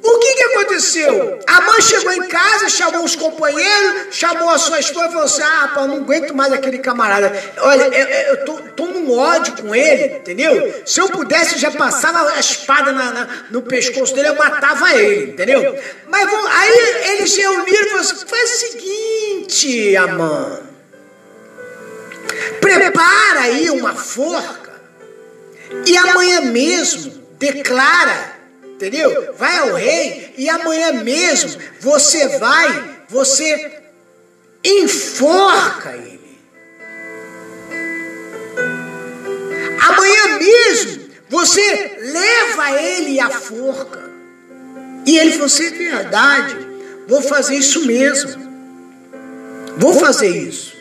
O 0.04 0.18
que, 0.18 0.34
que 0.34 0.42
aconteceu? 0.42 1.38
A 1.46 1.60
mãe 1.60 1.80
chegou 1.80 2.12
em 2.12 2.26
casa, 2.26 2.68
chamou 2.68 3.04
os 3.04 3.14
companheiros, 3.14 4.06
chamou 4.10 4.48
a 4.48 4.58
sua 4.58 4.80
esposa 4.80 5.06
e 5.06 5.10
falou 5.10 5.24
assim: 5.24 5.42
Ah, 5.42 5.70
pá, 5.72 5.86
não 5.86 5.98
aguento 5.98 6.34
mais 6.34 6.52
aquele 6.52 6.78
camarada. 6.78 7.32
Olha, 7.58 7.84
eu, 7.84 8.08
eu 8.08 8.44
tô, 8.44 8.54
tô 8.74 8.86
num 8.86 9.16
ódio 9.16 9.62
com 9.62 9.72
ele, 9.72 10.16
entendeu? 10.16 10.82
Se 10.84 11.00
eu 11.00 11.08
pudesse, 11.08 11.54
eu 11.54 11.58
já 11.60 11.70
passava 11.70 12.32
a 12.32 12.40
espada 12.40 12.90
na, 12.90 13.12
na, 13.12 13.28
no 13.50 13.62
pescoço 13.62 14.12
dele, 14.12 14.28
eu 14.28 14.34
matava 14.34 14.92
ele, 14.92 15.30
entendeu? 15.30 15.78
Mas 16.08 16.28
aí 16.50 17.12
eles 17.12 17.36
reuniram 17.36 17.82
e 17.82 17.88
falaram 17.90 18.00
assim: 18.00 18.26
Faz 18.26 18.50
o 18.50 18.56
seguinte, 18.56 19.96
Amã. 19.96 20.60
Prepara 22.60 23.40
aí 23.40 23.70
uma 23.70 23.94
forca 23.94 24.72
e 25.86 25.96
amanhã 25.96 26.40
mesmo 26.40 27.22
declara 27.38 28.41
Entendeu? 28.82 29.32
Vai 29.38 29.58
ao 29.58 29.74
rei 29.74 30.34
e 30.36 30.50
amanhã 30.50 31.04
mesmo 31.04 31.52
você 31.78 32.36
vai, 32.38 32.96
você 33.08 33.80
enforca 34.64 35.92
ele. 35.92 36.42
Amanhã 39.88 40.38
mesmo 40.38 41.02
você 41.28 41.96
leva 42.00 42.82
ele 42.82 43.20
à 43.20 43.30
forca. 43.30 44.10
E 45.06 45.16
ele 45.16 45.30
falou: 45.34 45.48
se 45.48 45.64
é 45.64 45.70
verdade, 45.70 46.56
vou 47.06 47.22
fazer 47.22 47.54
isso 47.54 47.86
mesmo. 47.86 48.50
Vou 49.76 49.94
fazer 49.94 50.28
isso. 50.28 50.76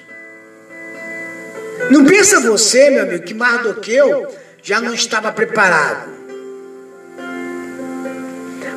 Não 1.92 2.04
pensa 2.04 2.40
você, 2.40 2.90
meu 2.90 3.04
amigo, 3.04 3.24
que 3.24 3.36
Mardoqueu 3.36 4.36
já 4.64 4.82
não 4.82 4.96
estava 4.96 5.32
preparado. 5.32 6.21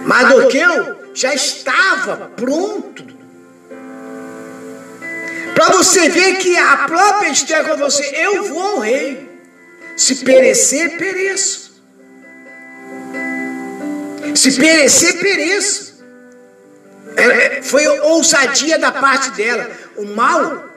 Mardoqueu 0.04 1.10
já 1.14 1.34
estava 1.34 2.28
pronto. 2.36 3.04
Para 5.54 5.68
você 5.76 6.08
ver 6.08 6.36
que 6.36 6.56
a 6.56 6.78
própria 6.78 7.30
Esther 7.30 7.64
com 7.64 7.76
você, 7.76 8.02
eu 8.16 8.44
vou 8.44 8.62
ao 8.62 8.78
rei. 8.80 9.28
Se 9.96 10.16
perecer, 10.16 10.98
pereço. 10.98 11.72
Se 14.34 14.52
perecer, 14.52 15.18
pereço. 15.20 15.94
É, 17.16 17.62
foi 17.62 17.86
ousadia 17.86 18.78
da 18.78 18.90
parte 18.90 19.30
dela. 19.30 19.70
O 19.96 20.04
mal 20.04 20.68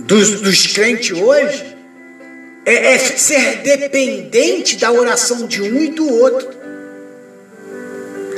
dos, 0.00 0.42
dos 0.42 0.66
crentes 0.66 1.18
hoje 1.18 1.76
é, 2.66 2.94
é 2.94 2.98
ser 2.98 3.62
dependente 3.62 4.76
da 4.76 4.92
oração 4.92 5.46
de 5.46 5.62
um 5.62 5.80
e 5.80 5.88
do 5.88 6.06
outro. 6.06 6.59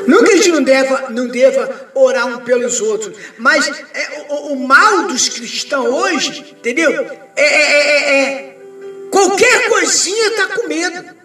Não 0.06 0.24
que 0.24 0.32
a 0.32 0.36
gente 0.36 0.50
não 0.50 0.62
deva, 0.62 1.10
não 1.10 1.28
deva 1.28 1.90
orar 1.94 2.26
um 2.26 2.44
pelos 2.44 2.80
outros, 2.80 3.16
mas 3.38 3.68
é, 3.68 4.26
o, 4.28 4.52
o, 4.52 4.66
mal 4.66 5.04
dos 5.06 5.28
cristãos 5.28 5.88
hoje, 5.88 6.54
entendeu? 6.58 6.90
É, 7.36 7.42
é, 7.42 7.80
é, 7.80 8.22
é 8.22 8.56
qualquer 9.10 9.68
coisinha 9.68 10.28
está 10.28 10.46
com 10.48 10.66
medo. 10.66 11.22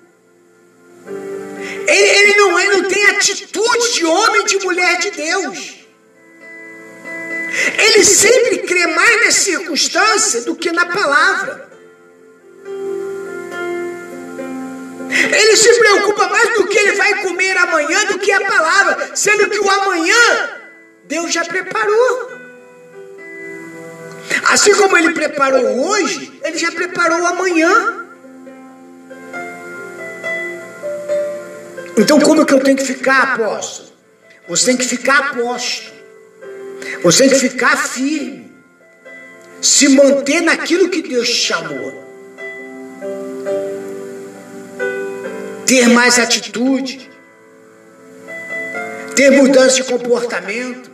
Ele, 1.88 2.10
ele, 2.10 2.36
não, 2.36 2.60
ele 2.60 2.82
não 2.82 2.90
tem 2.90 3.06
atitude 3.08 3.94
de 3.94 4.06
homem 4.06 4.42
e 4.42 4.46
de 4.46 4.58
mulher 4.66 5.00
de 5.00 5.12
Deus. 5.12 5.76
Ele 7.80 8.04
sempre 8.04 8.60
crê 8.60 8.88
mais 8.88 9.26
na 9.26 9.32
circunstância 9.32 10.42
do 10.42 10.56
que 10.56 10.72
na 10.72 10.86
palavra. 10.86 11.67
Ele 15.38 15.56
se 15.56 15.72
preocupa 15.78 16.28
mais 16.30 16.56
do 16.56 16.68
que 16.68 16.80
ele 16.80 16.94
vai 16.94 17.22
comer 17.22 17.56
amanhã 17.58 18.06
do 18.06 18.18
que 18.18 18.32
a 18.32 18.42
palavra, 18.42 19.12
sendo 19.14 19.48
que 19.52 19.60
o 19.60 19.70
amanhã 19.70 20.50
Deus 21.06 21.32
já 21.32 21.46
preparou. 21.46 22.32
Assim 24.50 24.74
como 24.74 24.98
ele 24.98 25.14
preparou 25.14 25.88
hoje, 25.88 26.40
ele 26.44 26.58
já 26.58 26.72
preparou 26.72 27.24
amanhã. 27.28 28.08
Então, 31.96 32.20
como 32.20 32.44
que 32.44 32.54
eu 32.54 32.60
tenho 32.60 32.78
que 32.78 32.86
ficar, 32.86 33.34
apóstolo? 33.34 33.90
Você 34.48 34.66
tem 34.66 34.78
que 34.78 34.86
ficar 34.86 35.20
aposto. 35.20 35.94
Você 37.04 37.24
tem 37.24 37.30
que 37.30 37.50
ficar 37.50 37.78
firme. 37.78 38.52
Se 39.62 39.90
manter 39.90 40.42
naquilo 40.42 40.90
que 40.90 41.04
Deus 41.04 41.30
te 41.30 41.36
chamou. 41.36 42.07
Ter 45.68 45.90
mais 45.90 46.18
atitude, 46.18 47.10
ter 49.16 49.30
mudança 49.32 49.76
de 49.76 49.84
comportamento, 49.84 50.90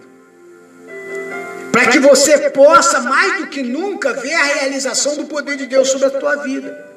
para 1.71 1.87
que 1.87 1.99
você 1.99 2.49
possa 2.49 3.01
mais 3.01 3.37
do 3.37 3.47
que 3.47 3.61
nunca 3.61 4.13
ver 4.13 4.33
a 4.33 4.43
realização 4.43 5.15
do 5.15 5.25
poder 5.25 5.57
de 5.57 5.67
Deus 5.67 5.89
sobre 5.89 6.07
a 6.07 6.09
tua 6.09 6.37
vida. 6.37 6.91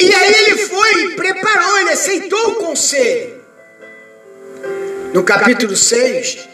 E 0.00 0.14
aí 0.14 0.34
ele 0.46 0.58
foi 0.58 1.14
preparou, 1.16 1.78
ele 1.78 1.90
aceitou 1.90 2.52
o 2.52 2.54
conselho. 2.56 3.44
No 5.12 5.24
capítulo 5.24 5.74
6, 5.74 6.48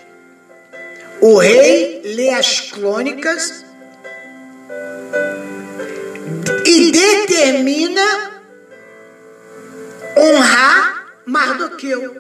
o 1.21 1.37
rei 1.39 2.01
lê 2.05 2.31
as 2.31 2.61
crônicas 2.61 3.65
e 6.65 6.93
determina 6.93 8.42
honrar 10.17 11.07
Mardoqueu. 11.25 12.17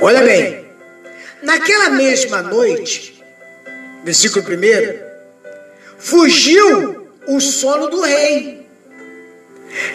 Olha 0.00 0.22
bem, 0.22 0.66
naquela 1.42 1.90
mesma 1.90 2.42
noite, 2.42 3.22
versículo 4.04 4.44
1, 4.44 4.50
fugiu 5.98 7.08
o 7.26 7.40
sono 7.40 7.88
do 7.88 8.00
rei. 8.00 8.66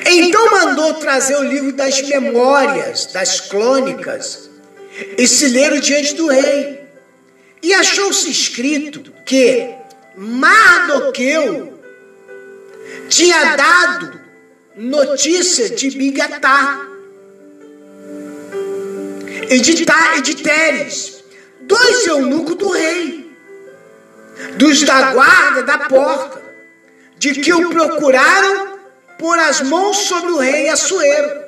Então 0.06 0.52
mandou 0.52 0.96
trazer 0.96 1.36
o 1.38 1.44
livro 1.44 1.72
das 1.74 2.02
memórias, 2.02 3.08
das 3.08 3.42
crônicas, 3.42 4.50
e 5.18 5.28
se 5.28 5.48
leram 5.50 5.80
diante 5.80 6.16
do 6.16 6.28
rei. 6.28 6.82
E 7.62 7.74
achou-se 7.74 8.30
escrito 8.30 9.12
que 9.26 9.70
Mardoqueu 10.16 11.80
tinha 13.10 13.56
dado 13.56 14.17
notícia 14.78 15.70
de 15.70 15.90
Bigatá 15.92 16.88
e 19.50 19.60
de, 19.60 19.86
e 20.18 20.22
de 20.22 20.36
Teres, 20.36 21.24
dois 21.62 22.06
eunucos 22.06 22.56
do 22.56 22.70
rei, 22.70 23.32
dos 24.58 24.84
da 24.84 25.14
guarda 25.14 25.64
da 25.64 25.78
porta, 25.80 26.42
de 27.18 27.34
que 27.34 27.52
o 27.54 27.70
procuraram 27.70 28.78
por 29.18 29.40
as 29.40 29.62
mãos 29.62 29.98
sobre 29.98 30.32
o 30.32 30.38
rei 30.38 30.70
Assuero. 30.70 31.48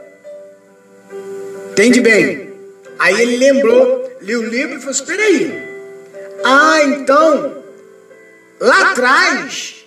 Entende 1.71 2.01
bem? 2.01 2.51
Aí 2.97 3.21
ele 3.21 3.37
lembrou, 3.37 4.11
leu 4.21 4.41
o 4.41 4.45
livro 4.45 4.77
e 4.77 4.79
falou: 4.79 4.91
Espera 4.91 5.21
aí. 5.21 5.69
Ah, 6.43 6.83
então, 6.83 7.63
lá 8.59 8.91
atrás, 8.91 9.78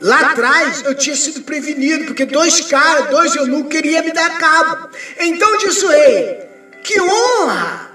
Lá 0.00 0.30
atrás 0.30 0.82
eu 0.84 0.94
tinha 0.94 1.14
sido 1.14 1.42
prevenido, 1.42 2.06
porque 2.06 2.24
dois 2.24 2.60
caras, 2.62 3.10
dois 3.10 3.36
eu 3.36 3.46
não 3.46 3.64
queria 3.64 4.02
me 4.02 4.12
dar 4.12 4.38
cabo. 4.38 4.88
Então 5.18 5.58
disse 5.58 5.84
o 5.84 5.88
rei: 5.88 6.38
que 6.82 7.00
honra 7.00 7.90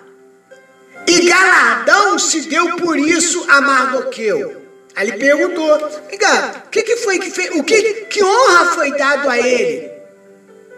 e 1.07 1.27
galardão 1.27 2.19
se 2.19 2.41
deu 2.41 2.75
por 2.77 2.97
isso 2.97 3.43
a 3.49 3.59
Mardoqueu. 3.61 4.61
Aí 4.95 5.09
ele 5.09 5.17
perguntou: 5.17 5.75
o 5.75 6.69
que, 6.69 6.83
que 6.83 6.97
foi 6.97 7.17
que 7.17 7.31
fez? 7.31 7.49
O 7.55 7.63
que, 7.63 8.05
que 8.05 8.23
honra 8.23 8.65
foi 8.67 8.91
dado 8.95 9.27
a 9.27 9.37
ele? 9.39 9.91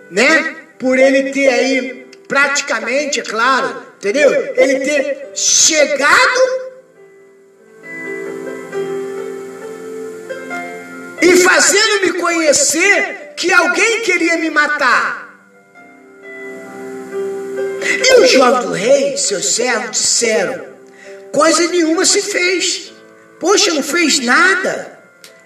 Né? 0.09 0.55
Por 0.79 0.97
ele 0.97 1.31
ter 1.31 1.49
aí, 1.49 2.07
praticamente, 2.27 3.19
é 3.19 3.23
claro, 3.23 3.83
entendeu? 3.97 4.31
Ele 4.55 4.79
ter 4.79 5.31
chegado 5.35 6.66
e 11.21 11.37
fazendo-me 11.37 12.13
conhecer 12.13 13.33
que 13.35 13.51
alguém 13.51 14.01
queria 14.01 14.37
me 14.37 14.49
matar. 14.49 15.27
E 17.81 18.21
os 18.21 18.31
jovens 18.31 18.65
do 18.65 18.73
rei, 18.73 19.17
seus 19.17 19.55
servos, 19.55 19.91
disseram: 19.91 20.65
coisa 21.31 21.67
nenhuma 21.67 22.05
se 22.05 22.21
fez. 22.21 22.93
Poxa, 23.39 23.73
não 23.73 23.83
fez 23.83 24.19
nada. 24.19 24.99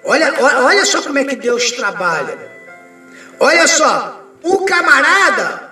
Olha, 0.03 0.33
olha 0.63 0.85
só 0.85 1.01
como 1.01 1.19
é 1.19 1.25
que 1.25 1.35
Deus 1.35 1.71
trabalha. 1.71 2.51
Olha 3.39 3.67
só, 3.67 4.25
o 4.43 4.65
camarada, 4.65 5.71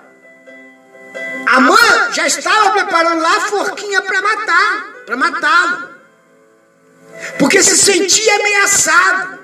a 1.46 1.60
mãe 1.60 2.12
já 2.12 2.26
estava 2.26 2.70
preparando 2.72 3.20
lá 3.20 3.36
a 3.36 3.40
forquinha 3.40 4.02
para 4.02 4.22
matar, 4.22 4.86
para 5.06 5.16
matá-lo. 5.16 5.88
Porque 7.38 7.62
se 7.62 7.76
sentia 7.76 8.34
ameaçado. 8.36 9.39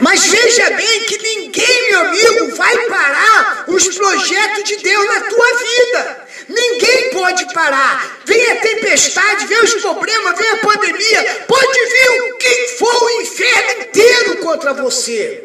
Mas 0.00 0.26
veja 0.26 0.70
bem 0.70 1.00
que 1.06 1.18
ninguém, 1.18 1.90
meu 1.90 2.00
amigo, 2.00 2.56
vai 2.56 2.76
parar 2.88 3.64
os 3.68 3.88
projetos 3.96 4.64
de 4.64 4.76
Deus 4.76 5.06
na 5.06 5.20
tua 5.22 5.58
vida. 5.58 6.28
Ninguém 6.48 7.10
pode 7.10 7.52
parar. 7.52 8.18
Vem 8.24 8.50
a 8.52 8.56
tempestade, 8.56 9.46
vem 9.46 9.62
os 9.64 9.74
problemas, 9.74 10.38
vem 10.38 10.48
a 10.48 10.56
pandemia. 10.58 11.44
Pode 11.46 11.78
vir 11.86 12.22
o 12.22 12.36
que 12.36 12.68
for 12.78 13.02
o 13.02 13.10
inferno 13.20 13.82
inteiro 13.82 14.36
contra 14.38 14.72
você. 14.72 15.44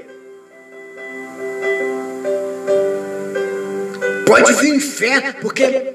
Pode 4.26 4.54
vir 4.54 4.72
o 4.72 4.76
inferno, 4.76 5.36
porque 5.42 5.94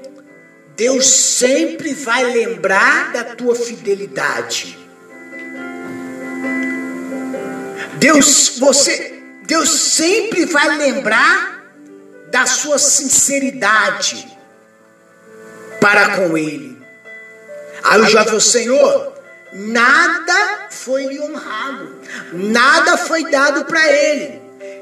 Deus 0.75 1.07
sempre 1.07 1.93
vai 1.93 2.23
lembrar 2.23 3.11
da 3.11 3.23
tua 3.23 3.55
fidelidade. 3.55 4.88
Deus, 7.99 8.57
você, 8.57 9.21
Deus 9.45 9.69
sempre 9.69 10.45
vai 10.45 10.77
lembrar 10.77 11.63
da 12.31 12.45
sua 12.45 12.79
sinceridade 12.79 14.27
para 15.79 16.15
com 16.15 16.37
Ele. 16.37 16.79
Aí 17.83 18.01
o 18.01 18.05
jovem 18.05 18.39
Senhor, 18.39 19.13
nada 19.53 20.67
foi 20.69 21.05
lhe 21.05 21.19
honrado, 21.19 22.01
nada 22.33 22.97
foi 22.97 23.29
dado 23.29 23.65
para 23.65 23.85
ele. 23.91 24.41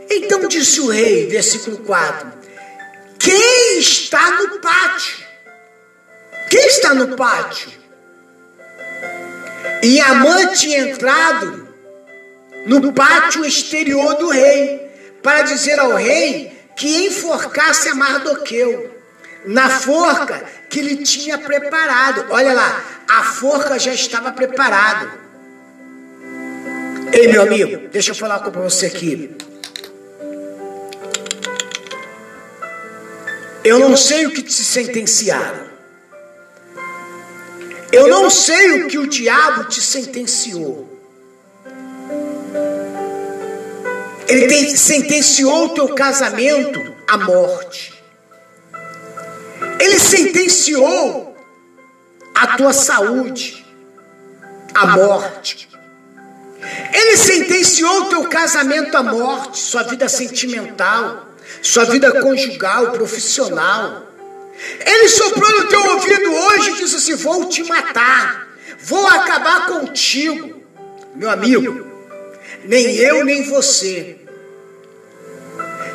Então 0.09 0.47
disse 0.47 0.81
o 0.81 0.87
rei, 0.87 1.27
versículo 1.27 1.77
4: 1.79 2.33
quem 3.19 3.79
está 3.79 4.31
no 4.31 4.59
pátio? 4.59 5.27
Quem 6.49 6.65
está 6.67 6.93
no 6.93 7.15
pátio? 7.15 7.71
E 9.83 9.99
Amã 9.99 10.47
tinha 10.53 10.79
entrado 10.79 11.66
no 12.67 12.91
pátio 12.91 13.45
exterior 13.45 14.15
do 14.15 14.29
rei 14.29 14.91
para 15.23 15.43
dizer 15.43 15.79
ao 15.79 15.95
rei 15.95 16.51
que 16.75 17.07
enforcasse 17.07 17.87
a 17.89 17.95
Mardoqueu 17.95 18.93
na 19.45 19.69
forca 19.69 20.43
que 20.69 20.79
ele 20.79 20.97
tinha 20.97 21.37
preparado. 21.37 22.25
Olha 22.29 22.53
lá, 22.53 22.83
a 23.07 23.23
forca 23.23 23.79
já 23.79 23.93
estava 23.93 24.31
preparada. 24.33 25.09
Ei, 27.13 27.29
meu 27.29 27.41
amigo, 27.41 27.87
deixa 27.87 28.11
eu 28.11 28.15
falar 28.15 28.39
com 28.39 28.51
você 28.51 28.87
aqui. 28.87 29.35
Eu 33.63 33.79
não 33.79 33.95
sei 33.95 34.27
o 34.27 34.31
que 34.31 34.43
te 34.43 34.53
sentenciaram. 34.53 35.67
Eu 37.91 38.07
não 38.07 38.29
sei 38.29 38.83
o 38.83 38.87
que 38.87 38.97
o 38.97 39.07
diabo 39.07 39.65
te 39.65 39.81
sentenciou. 39.81 40.96
Ele 44.27 44.47
tem, 44.47 44.75
sentenciou 44.75 45.65
o 45.65 45.69
teu 45.69 45.87
casamento 45.89 46.95
à 47.07 47.17
morte. 47.17 47.93
Ele 49.79 49.99
sentenciou 49.99 51.35
a 52.35 52.57
tua 52.57 52.73
saúde 52.73 53.65
à 54.73 54.87
morte. 54.87 55.69
Ele 56.93 57.17
sentenciou 57.17 58.01
o 58.01 58.05
teu 58.05 58.23
casamento 58.25 58.95
à 58.97 59.03
morte, 59.03 59.59
sua 59.59 59.83
vida 59.83 60.09
sentimental, 60.09 61.27
sua 61.61 61.85
vida 61.85 62.21
conjugal, 62.21 62.91
profissional. 62.91 64.03
Ele 64.85 65.07
soprou 65.07 65.49
no 65.61 65.67
teu 65.69 65.93
ouvido 65.93 66.33
hoje 66.33 66.71
e 66.71 66.75
disse 66.75 66.95
assim: 66.95 67.15
Vou 67.15 67.45
te 67.45 67.63
matar, 67.63 68.47
vou 68.79 69.05
acabar 69.07 69.67
contigo. 69.67 70.61
Meu 71.15 71.29
amigo, 71.29 71.86
nem 72.65 72.95
eu 72.95 73.23
nem 73.23 73.43
você, 73.43 74.17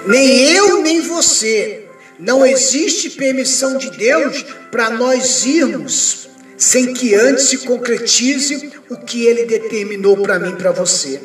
nem 0.06 0.54
eu 0.54 0.82
nem 0.82 1.00
você, 1.00 1.84
não 2.18 2.44
existe 2.44 3.10
permissão 3.10 3.76
de 3.76 3.90
Deus 3.90 4.44
para 4.70 4.90
nós 4.90 5.44
irmos 5.44 6.28
sem 6.62 6.94
que 6.94 7.12
antes 7.14 7.46
se 7.46 7.58
concretize 7.58 8.72
o 8.88 8.96
que 8.96 9.26
ele 9.26 9.46
determinou 9.46 10.16
para 10.16 10.38
mim, 10.38 10.54
para 10.54 10.70
você. 10.70 11.20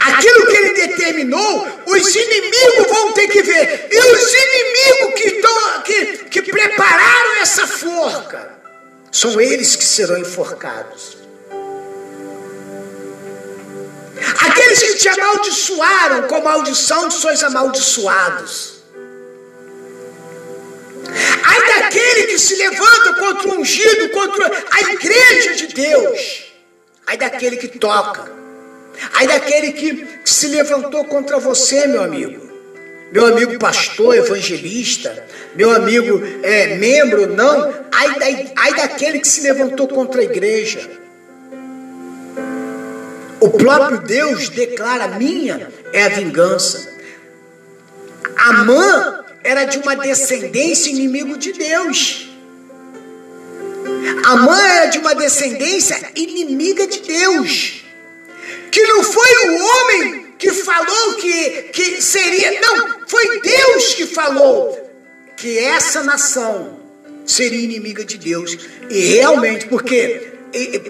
Aquilo 0.00 0.46
que 0.46 0.56
ele 0.56 0.86
determinou, 0.86 1.68
os 1.86 2.16
inimigos 2.16 2.86
vão 2.88 3.12
ter 3.12 3.28
que 3.28 3.42
ver. 3.42 3.88
E 3.88 3.98
os 3.98 4.34
inimigos 4.34 5.20
que, 5.20 5.30
tão, 5.40 5.82
que, 5.82 6.04
que 6.28 6.42
prepararam 6.50 7.40
essa 7.40 7.68
forca, 7.68 8.50
são 9.12 9.40
eles 9.40 9.76
que 9.76 9.84
serão 9.84 10.18
enforcados. 10.18 11.19
Aqueles 14.46 14.82
que 14.82 14.94
te 14.96 15.08
amaldiçoaram 15.08 16.28
com 16.28 16.40
maldição, 16.42 17.10
sois 17.10 17.42
amaldiçoados. 17.42 18.80
Ai 21.42 21.66
daquele 21.66 22.26
que 22.28 22.38
se 22.38 22.56
levanta 22.56 23.14
contra 23.14 23.48
o 23.48 23.60
ungido, 23.60 24.10
contra 24.10 24.64
a 24.70 24.92
igreja 24.92 25.54
de 25.54 25.66
Deus. 25.68 26.44
Ai 27.06 27.16
daquele 27.16 27.56
que 27.56 27.78
toca 27.78 28.40
Aí 29.14 29.26
daquele 29.26 29.72
que 29.72 30.06
se 30.24 30.48
levantou 30.48 31.04
contra 31.04 31.38
você, 31.38 31.86
meu 31.86 32.02
amigo. 32.02 32.50
Meu 33.12 33.26
amigo 33.26 33.58
pastor, 33.58 34.16
evangelista, 34.16 35.26
meu 35.56 35.72
amigo 35.72 36.22
é, 36.42 36.76
membro, 36.76 37.26
não. 37.26 37.74
Aí, 37.92 38.18
da, 38.18 38.26
aí 38.62 38.74
daquele 38.76 39.18
que 39.18 39.26
se 39.26 39.40
levantou 39.40 39.88
contra 39.88 40.20
a 40.20 40.24
igreja. 40.24 40.88
O 43.40 43.50
próprio 43.50 44.00
Deus 44.00 44.48
declara: 44.48 45.08
minha 45.18 45.70
é 45.92 46.04
a 46.04 46.08
vingança. 46.08 46.88
Amã 48.36 49.24
era 49.42 49.64
de 49.64 49.78
uma 49.78 49.96
descendência 49.96 50.90
inimigo 50.90 51.36
de 51.38 51.52
Deus. 51.52 52.28
Amã 54.24 54.60
era 54.60 54.86
de 54.86 54.98
uma 54.98 55.14
descendência 55.14 55.98
inimiga 56.14 56.86
de 56.86 57.00
Deus 57.00 57.80
que 58.70 58.82
não 58.86 59.02
foi 59.02 59.48
o 59.48 59.64
homem 59.64 60.26
que 60.38 60.50
falou 60.52 61.14
que, 61.14 61.50
que 61.72 62.00
seria, 62.00 62.60
não, 62.60 63.00
foi 63.06 63.40
Deus 63.40 63.94
que 63.94 64.06
falou 64.06 64.90
que 65.36 65.58
essa 65.58 66.02
nação 66.02 66.80
seria 67.26 67.60
inimiga 67.60 68.04
de 68.04 68.16
Deus. 68.16 68.56
E 68.88 69.00
realmente, 69.14 69.66
porque 69.66 70.29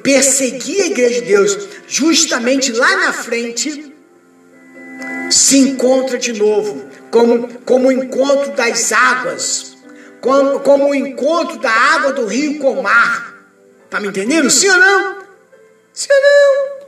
perseguir 0.02 0.82
a 0.82 0.86
igreja 0.86 1.20
de 1.20 1.26
Deus, 1.26 1.58
justamente 1.86 2.72
lá 2.72 2.96
na 2.96 3.12
frente, 3.12 3.94
se 5.30 5.58
encontra 5.58 6.18
de 6.18 6.32
novo, 6.32 6.88
como, 7.10 7.48
como 7.64 7.88
o 7.88 7.92
encontro 7.92 8.52
das 8.52 8.92
águas, 8.92 9.76
como, 10.20 10.60
como 10.60 10.90
o 10.90 10.94
encontro 10.94 11.58
da 11.58 11.70
água 11.70 12.12
do 12.12 12.26
rio 12.26 12.58
com 12.58 12.72
o 12.72 12.82
mar. 12.82 13.34
Tá 13.88 14.00
me 14.00 14.08
entendendo? 14.08 14.50
Sim 14.50 14.68
ou 14.68 14.78
não? 14.78 15.18
Sim 15.92 16.08
ou 16.12 16.20
não? 16.20 16.80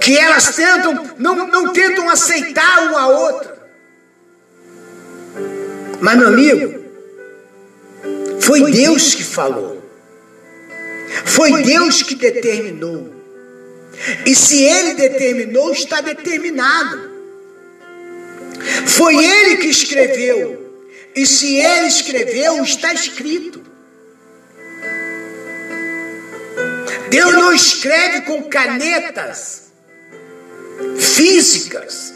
que 0.00 0.16
elas 0.18 0.56
tentam, 0.56 1.10
não, 1.18 1.46
não 1.46 1.72
tentam 1.72 2.08
aceitar 2.08 2.88
uma 2.88 3.02
a 3.02 3.08
outra. 3.08 3.60
Mas, 6.00 6.18
meu 6.18 6.28
amigo, 6.28 6.84
foi 8.40 8.72
Deus 8.72 9.14
que 9.14 9.22
falou. 9.22 9.79
Foi 11.24 11.62
Deus 11.62 12.02
que 12.02 12.14
determinou. 12.14 13.12
E 14.24 14.34
se 14.34 14.62
Ele 14.62 14.94
determinou, 14.94 15.72
está 15.72 16.00
determinado. 16.00 17.10
Foi 18.86 19.16
Ele 19.16 19.56
que 19.56 19.68
escreveu. 19.68 20.58
E 21.14 21.26
se 21.26 21.56
Ele 21.56 21.86
escreveu, 21.86 22.62
está 22.62 22.92
escrito. 22.92 23.60
Deus 27.10 27.32
não 27.32 27.52
escreve 27.52 28.20
com 28.22 28.44
canetas 28.44 29.72
físicas. 30.98 32.14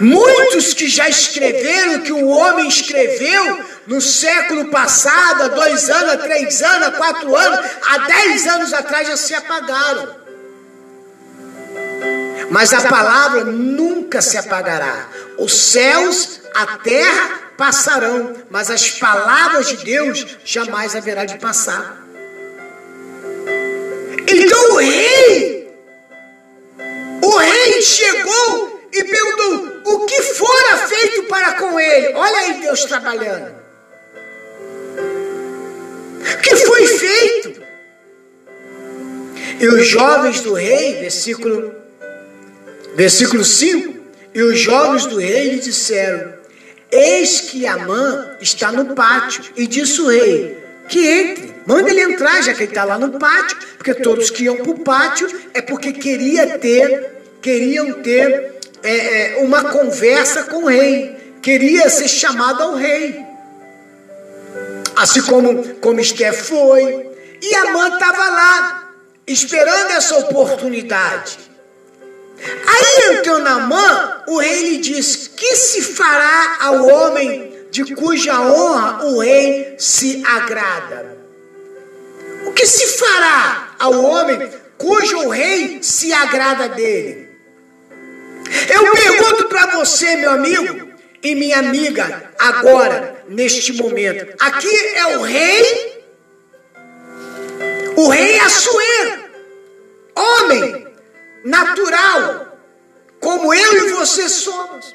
Muitos 0.00 0.74
que 0.74 0.88
já 0.88 1.08
escreveram 1.08 2.00
que 2.00 2.12
o 2.12 2.26
homem 2.26 2.68
escreveu 2.68 3.64
no 3.86 4.00
século 4.00 4.70
passado, 4.70 5.42
há 5.42 5.48
dois 5.48 5.88
anos, 5.90 6.14
há 6.14 6.16
três 6.18 6.62
anos, 6.62 6.88
há 6.88 6.90
quatro 6.92 7.36
anos, 7.36 7.70
há 7.82 7.98
dez 7.98 8.46
anos 8.46 8.72
atrás 8.72 9.08
já 9.08 9.16
se 9.16 9.34
apagaram. 9.34 10.24
Mas 12.50 12.72
a 12.72 12.82
palavra 12.82 13.44
nunca 13.44 14.22
se 14.22 14.36
apagará. 14.36 15.08
Os 15.38 15.52
céus, 15.52 16.40
a 16.54 16.78
terra 16.78 17.40
passarão, 17.56 18.34
mas 18.50 18.70
as 18.70 18.90
palavras 18.90 19.68
de 19.68 19.76
Deus 19.78 20.26
jamais 20.44 20.94
haverá 20.94 21.24
de 21.24 21.38
passar. 21.38 21.98
Então 24.26 24.72
o 24.72 24.76
rei 24.78 25.54
o 27.24 27.38
rei 27.38 27.82
chegou 27.82 28.88
e 28.92 29.04
perguntou: 29.04 29.80
o 29.84 30.06
que 30.06 30.22
fora 30.22 30.76
feito 30.86 31.22
para 31.24 31.52
com 31.54 31.80
ele? 31.80 32.14
Olha 32.14 32.38
aí 32.38 32.60
Deus 32.60 32.84
trabalhando. 32.84 33.63
Que 36.42 36.56
foi 36.56 36.86
feito? 36.86 37.62
E 39.60 39.68
os 39.68 39.86
jovens 39.86 40.40
do 40.40 40.54
rei, 40.54 40.94
versículo, 41.00 41.74
versículo 42.94 43.44
5, 43.44 43.94
e 44.34 44.42
os 44.42 44.58
jovens 44.58 45.06
do 45.06 45.18
rei 45.18 45.50
lhe 45.50 45.60
disseram: 45.60 46.34
Eis 46.90 47.40
que 47.40 47.66
Amã 47.66 48.36
está 48.40 48.72
no 48.72 48.94
pátio. 48.94 49.44
E 49.56 49.66
disse 49.66 50.00
o 50.00 50.08
rei: 50.08 50.58
Que 50.88 51.06
entre, 51.06 51.54
manda 51.66 51.90
ele 51.90 52.02
entrar, 52.02 52.42
já 52.42 52.52
que 52.52 52.64
ele 52.64 52.70
está 52.70 52.84
lá 52.84 52.98
no 52.98 53.18
pátio, 53.18 53.56
porque 53.76 53.94
todos 53.94 54.30
que 54.30 54.44
iam 54.44 54.56
para 54.56 54.70
o 54.70 54.80
pátio 54.80 55.28
é 55.52 55.62
porque 55.62 55.92
queria 55.92 56.58
ter 56.58 57.14
queriam 57.44 57.92
ter 58.02 58.54
é, 58.82 59.34
é, 59.34 59.36
uma 59.44 59.64
conversa 59.64 60.44
com 60.44 60.64
o 60.64 60.66
rei, 60.66 61.34
queria 61.42 61.90
ser 61.90 62.08
chamado 62.08 62.62
ao 62.62 62.74
rei. 62.74 63.23
Assim 64.96 65.22
como, 65.22 65.74
como 65.76 66.00
Esther 66.00 66.34
foi. 66.34 67.10
E 67.40 67.54
Amã 67.56 67.88
estava 67.94 68.30
lá, 68.30 68.92
esperando 69.26 69.90
essa 69.90 70.18
oportunidade. 70.18 71.38
Aí 72.66 73.16
entrou 73.16 73.38
Namã, 73.40 74.24
o 74.28 74.38
rei 74.38 74.70
lhe 74.70 74.78
disse: 74.78 75.30
Que 75.30 75.56
se 75.56 75.82
fará 75.82 76.58
ao 76.60 76.86
homem 76.86 77.54
de 77.70 77.94
cuja 77.94 78.40
honra 78.40 79.04
o 79.06 79.20
rei 79.20 79.74
se 79.78 80.22
agrada? 80.24 81.16
O 82.46 82.52
que 82.52 82.66
se 82.66 82.98
fará 82.98 83.74
ao 83.78 84.04
homem 84.04 84.50
cujo 84.78 85.28
rei 85.28 85.82
se 85.82 86.12
agrada 86.12 86.68
dele? 86.68 87.28
Eu 88.68 88.92
pergunto 88.92 89.44
para 89.48 89.66
você, 89.78 90.16
meu 90.16 90.30
amigo 90.30 90.92
e 91.22 91.34
minha 91.34 91.58
amiga, 91.58 92.30
agora, 92.38 93.13
neste 93.28 93.72
momento: 93.74 94.34
aqui 94.38 94.76
é 94.96 95.16
o 95.16 95.22
rei, 95.22 96.04
o 97.96 98.08
rei 98.08 98.38
Assuero, 98.40 99.24
homem 100.16 100.86
natural, 101.44 102.58
como 103.20 103.52
eu 103.52 103.88
e 103.88 103.92
você 103.92 104.28
somos. 104.28 104.94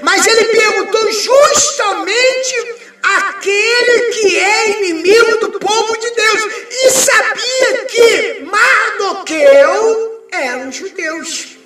Mas 0.00 0.26
ele 0.26 0.44
perguntou 0.44 1.12
justamente 1.12 2.76
aquele 3.02 4.12
que 4.12 4.38
é 4.38 4.78
inimigo 4.78 5.36
do 5.38 5.58
povo 5.58 5.98
de 5.98 6.10
Deus 6.10 6.52
e 6.70 6.90
sabia 6.90 7.84
que 7.86 8.44
Mardoqueu 8.44 10.28
eram 10.30 10.70
judeus. 10.70 11.56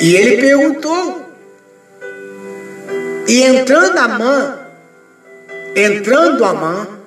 E 0.00 0.16
ele 0.16 0.40
perguntou. 0.40 1.27
E 3.28 3.42
entrando 3.42 3.98
a 3.98 4.08
mão, 4.08 4.58
entrando 5.76 6.44
a 6.46 6.54
mão, 6.54 6.98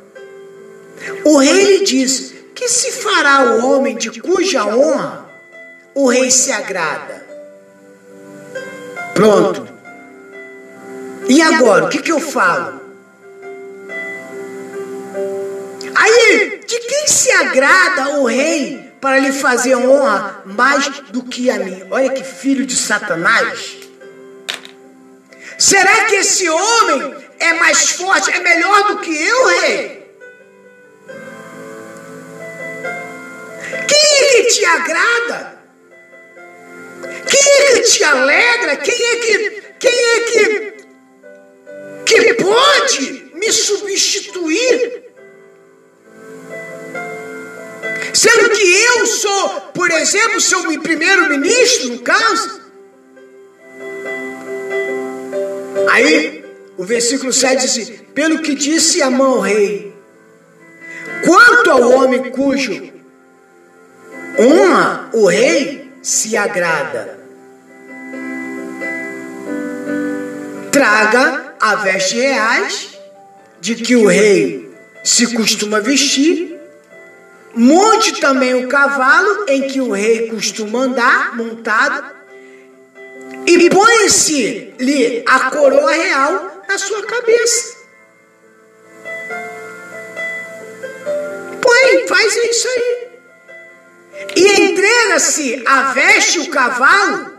o 1.26 1.38
rei 1.40 1.80
lhe 1.80 1.84
disse: 1.84 2.52
Que 2.54 2.70
se 2.70 2.92
fará 2.92 3.56
o 3.56 3.66
homem 3.66 3.98
de 3.98 4.22
cuja 4.22 4.64
honra 4.66 5.26
o 5.96 6.08
rei 6.08 6.30
se 6.30 6.52
agrada? 6.52 7.26
Pronto. 9.16 9.68
E 11.28 11.42
agora, 11.42 11.86
o 11.86 11.90
que, 11.90 12.04
que 12.04 12.12
eu 12.12 12.20
falo? 12.20 12.80
Aí, 15.96 16.62
de 16.68 16.80
quem 16.80 17.08
se 17.08 17.32
agrada 17.32 18.20
o 18.20 18.26
rei 18.26 18.92
para 19.02 19.18
lhe 19.18 19.32
fazer 19.32 19.76
honra 19.76 20.44
mais 20.46 20.88
do 21.10 21.24
que 21.24 21.50
a 21.50 21.58
mim? 21.58 21.84
Olha 21.90 22.12
que 22.12 22.24
filho 22.24 22.66
de 22.66 22.76
Satanás. 22.76 23.81
Será 25.62 26.06
que 26.06 26.16
esse 26.16 26.50
homem 26.50 27.16
é 27.40 27.54
mais 27.54 27.92
forte, 27.92 28.32
é 28.32 28.40
melhor 28.40 28.88
do 28.88 28.98
que 28.98 29.16
eu, 29.16 29.46
rei? 29.46 30.12
Quem 33.88 34.00
é 34.00 34.26
que 34.26 34.44
te 34.46 34.66
agrada? 34.66 35.62
Quem 37.30 37.54
é 37.54 37.74
que 37.76 37.82
te 37.82 38.04
alegra? 38.04 38.78
Quem 38.78 39.06
é 39.06 39.16
que, 39.18 39.62
quem 39.80 39.92
é 39.92 40.20
que 40.22 40.72
que 42.08 42.34
pode 42.34 43.32
me 43.36 43.54
substituir. 43.54 45.04
Sendo 48.16 48.50
que 48.50 48.84
eu 48.84 49.06
sou, 49.06 49.50
por 49.76 49.92
exemplo, 49.92 50.42
seu 50.42 50.82
primeiro-ministro, 50.82 51.90
no 51.90 52.00
caso. 52.00 52.61
Aí, 55.92 56.46
o 56.78 56.86
versículo 56.86 57.34
7 57.34 57.68
diz: 57.68 57.78
assim, 57.78 57.98
Pelo 58.16 58.42
que 58.42 58.56
disse 58.56 59.02
a 59.02 59.10
mão 59.10 59.42
rei, 59.42 59.94
quanto 61.26 61.70
ao 61.70 61.92
homem 61.92 62.32
cujo 62.32 62.94
honra 64.40 65.10
o 65.12 65.26
rei 65.28 65.92
se 66.02 66.38
agrada, 66.38 67.20
traga 70.72 71.56
a 71.60 71.76
veste 71.76 72.16
reais, 72.16 72.98
de 73.60 73.76
que 73.76 73.98
o 73.98 74.08
rei 74.08 74.74
se 75.04 75.36
costuma 75.36 75.82
vestir, 75.82 76.58
monte 77.54 78.18
também 78.22 78.64
o 78.64 78.70
cavalo 78.70 79.46
em 79.50 79.68
que 79.68 79.82
o 79.82 79.92
rei 79.92 80.30
costuma 80.30 80.80
andar 80.84 81.36
montado, 81.36 82.21
e 83.48 83.70
põe-se-lhe 83.70 85.24
a 85.28 85.52
coroa 85.52 85.92
real 85.92 86.64
na 86.68 86.78
sua 86.78 87.06
cabeça. 87.06 87.78
Põe, 91.62 92.08
faz 92.08 92.36
isso 92.36 92.68
aí. 92.68 93.12
E 94.36 94.62
entrega-se 94.62 95.64
a 95.66 95.94
veste 95.94 96.40
o 96.40 96.50
cavalo 96.50 97.32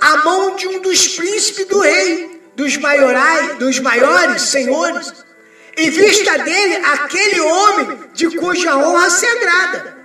à 0.00 0.16
mão 0.18 0.56
de 0.56 0.66
um 0.68 0.80
dos 0.80 1.08
príncipes 1.08 1.66
do 1.66 1.80
rei 1.80 2.32
dos 2.54 2.76
maiorais, 2.76 3.58
dos 3.58 3.78
maiores 3.80 4.42
senhores, 4.42 5.12
e 5.76 5.90
vista 5.90 6.38
dele 6.38 6.76
aquele 6.76 7.40
homem 7.40 7.98
de 8.12 8.36
cuja 8.36 8.76
honra 8.76 9.08
se 9.08 9.26
agrada. 9.26 9.96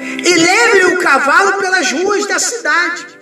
E 0.00 0.34
leve 0.34 0.94
o 0.94 0.98
cavalo 0.98 1.58
pelas 1.58 1.90
ruas 1.90 2.26
da 2.26 2.38
cidade, 2.38 3.17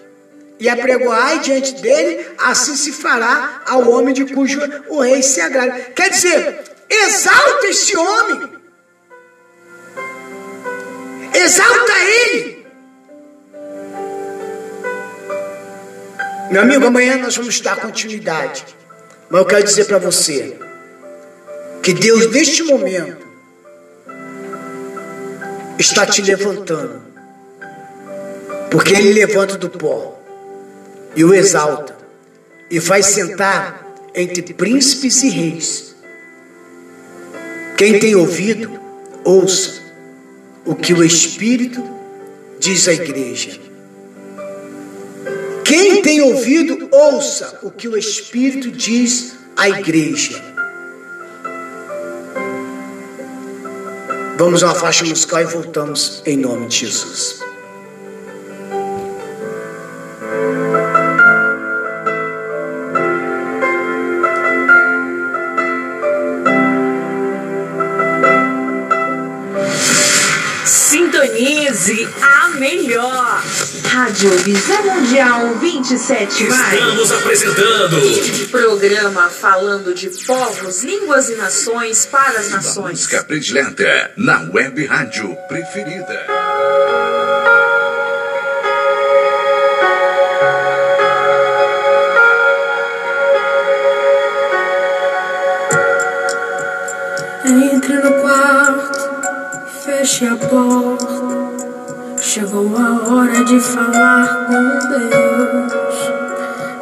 e 0.59 0.69
apregoai 0.69 1.41
diante 1.41 1.75
dele, 1.75 2.27
assim 2.39 2.77
se 2.77 2.93
fará 2.93 3.63
ao 3.67 3.91
homem 3.91 4.15
de 4.15 4.25
cujo 4.25 4.59
o 4.89 5.01
rei 5.01 5.23
se 5.23 5.41
agrada. 5.41 5.73
Quer 5.95 6.11
dizer, 6.11 6.61
exalta 6.89 7.67
esse 7.67 7.97
homem, 7.97 8.53
exalta 11.35 11.93
ele. 11.99 12.67
Meu 16.51 16.63
amigo, 16.63 16.87
amanhã 16.87 17.17
nós 17.17 17.37
vamos 17.37 17.61
dar 17.61 17.77
continuidade. 17.77 18.65
Mas 19.29 19.41
eu 19.41 19.47
quero 19.47 19.65
dizer 19.65 19.85
para 19.87 19.99
você 19.99 20.57
que 21.83 21.93
Deus, 21.93 22.31
neste 22.31 22.63
momento, 22.63 23.27
está 25.79 26.07
te 26.07 26.23
levantando. 26.23 27.03
Porque 28.71 28.95
Ele 28.95 29.13
levanta 29.13 29.57
do 29.59 29.69
pó 29.69 30.16
e 31.17 31.25
o 31.25 31.35
exalta 31.35 31.97
e 32.71 32.79
faz 32.81 33.07
sentar 33.07 33.85
entre 34.15 34.43
príncipes 34.55 35.23
e 35.23 35.31
reis. 35.31 35.97
Quem 37.77 37.99
tem 37.99 38.15
ouvido, 38.15 38.79
ouça 39.25 39.83
o 40.65 40.75
que 40.75 40.93
o 40.93 41.03
Espírito 41.03 41.83
diz 42.59 42.87
à 42.87 42.95
igreja. 42.95 43.59
Quem 45.65 46.03
tem 46.03 46.21
ouvido, 46.21 46.89
ouça 46.93 47.61
o 47.63 47.71
que 47.71 47.89
o 47.89 47.97
Espírito 47.97 48.71
diz 48.71 49.35
à 49.57 49.69
igreja. 49.69 50.41
Vamos 54.39 54.63
a 54.63 54.67
uma 54.67 54.75
faixa 54.75 55.05
musical 55.05 55.41
e 55.41 55.45
voltamos 55.45 56.23
em 56.27 56.37
nome 56.37 56.67
de 56.69 56.81
Jesus. 56.81 57.41
Rádio 74.17 74.31
Visão 74.39 74.83
Mundial 74.83 75.55
27 75.57 76.45
Estamos 76.45 77.13
apresentando 77.13 78.01
Programa 78.51 79.29
falando 79.29 79.93
de 79.93 80.09
povos, 80.25 80.83
línguas 80.83 81.29
e 81.29 81.35
nações 81.35 82.07
para 82.07 82.39
as 82.41 82.51
a 82.51 82.57
nações. 82.57 82.93
música 82.93 83.23
predileta 83.25 84.13
na 84.17 84.49
web 84.55 84.87
rádio 84.87 85.37
preferida. 85.49 86.27
Entre 97.45 97.99
no 97.99 98.23
quarto, 98.23 98.99
feche 99.85 100.25
a 100.25 100.37
porta. 100.37 101.26
Chegou 102.29 102.77
a 102.77 103.09
hora 103.09 103.45
de 103.45 103.61
falar 103.61 104.47
com 104.47 104.89
Deus. 104.89 105.73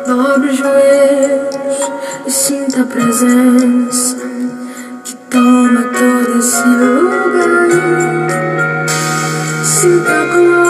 Dobre 0.06 0.48
os 0.48 0.56
joelhos 0.56 1.90
e 2.26 2.30
sinta 2.30 2.80
a 2.80 2.86
presença 2.86 4.16
que 5.04 5.14
toma 5.30 5.82
todo 5.82 6.38
esse 6.38 6.66
lugar. 6.66 7.68
Sinta 9.62 10.10
a 10.10 10.24
glória 10.34 10.63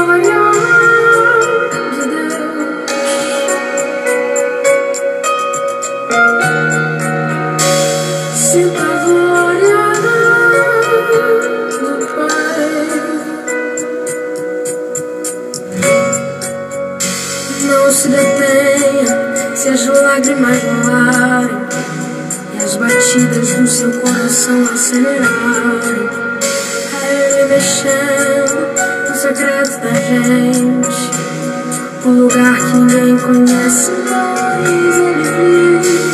vontade, 20.15 20.35
mas. 20.37 20.63
E 22.55 22.65
as 22.65 22.77
batidas 22.77 23.55
do 23.55 23.67
seu 23.67 23.91
coração 24.01 24.63
acelerarem. 24.73 26.09
Aí 27.03 27.43
me 27.43 27.49
deixando 27.49 29.11
o 29.11 29.15
segredo 29.17 29.81
da 29.81 29.95
gente. 29.95 31.11
Um 32.07 32.21
lugar 32.21 32.57
que 32.59 32.77
ninguém 32.77 33.19
conhece, 33.19 33.91
mais. 34.09 34.69
ele 34.71 35.83
vive. 35.83 36.14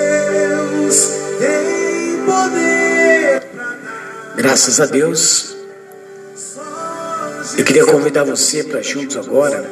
Graças 4.41 4.81
a 4.81 4.87
Deus. 4.87 5.55
Eu 7.59 7.63
queria 7.63 7.85
convidar 7.85 8.23
você 8.23 8.63
para 8.63 8.81
juntos 8.81 9.15
agora 9.15 9.71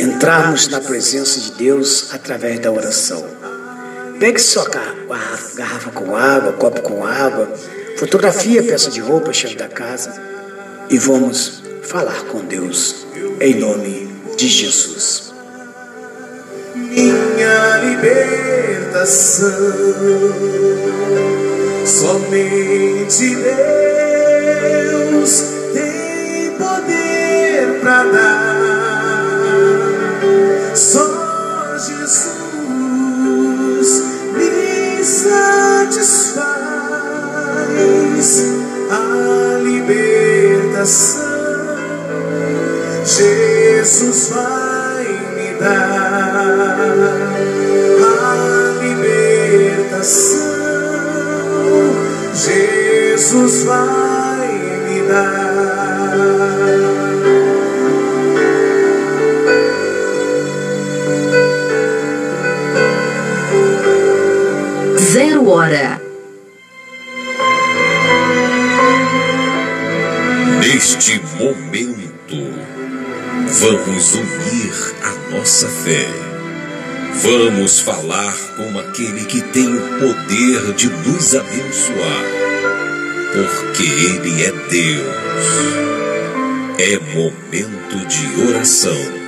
entrarmos 0.00 0.66
na 0.66 0.80
presença 0.80 1.38
de 1.38 1.52
Deus 1.52 2.12
através 2.12 2.58
da 2.58 2.72
oração. 2.72 3.24
Pegue 4.18 4.40
sua 4.40 4.68
garrafa 5.54 5.92
com 5.92 6.16
água, 6.16 6.54
copo 6.54 6.82
com 6.82 7.06
água, 7.06 7.54
fotografia 7.98 8.64
peça 8.64 8.90
de 8.90 9.00
roupa, 9.00 9.32
cheia 9.32 9.54
da 9.56 9.68
casa 9.68 10.12
e 10.90 10.98
vamos 10.98 11.62
falar 11.84 12.20
com 12.32 12.40
Deus 12.40 13.06
em 13.40 13.54
nome 13.54 14.12
de 14.36 14.48
Jesus. 14.48 15.32
Minha 16.74 17.76
libertação. 17.78 19.52
Somente 21.84 23.34
Deus 23.34 23.52
tem 25.74 26.52
poder 26.56 27.80
para 27.80 28.04
dar. 28.04 28.52
Só 30.74 31.76
Jesus 31.78 32.32
me 34.36 35.04
satisfaz 35.04 36.42
a 38.90 39.58
libertação. 39.62 41.22
Jesus 43.04 44.28
vai 44.28 45.04
me 45.34 45.54
dar 45.58 46.32
a 48.00 48.78
libertação. 48.80 50.51
Zero 64.98 65.48
hora. 65.48 65.98
Neste 70.60 71.18
momento, 71.38 72.36
vamos 73.48 74.14
unir 74.14 74.74
a 75.02 75.34
nossa 75.34 75.68
fé. 75.68 76.06
Vamos 77.22 77.80
falar 77.80 78.34
com 78.58 78.78
aquele 78.78 79.24
que 79.24 79.40
tem 79.40 79.74
o 79.74 79.80
poder 79.98 80.74
de 80.74 80.90
nos 80.90 81.34
abençoar. 81.34 82.51
Porque 83.32 83.82
Ele 83.82 84.44
é 84.44 84.52
Deus. 84.68 85.22
É 86.78 86.98
momento 87.14 88.06
de 88.06 88.48
oração. 88.48 89.22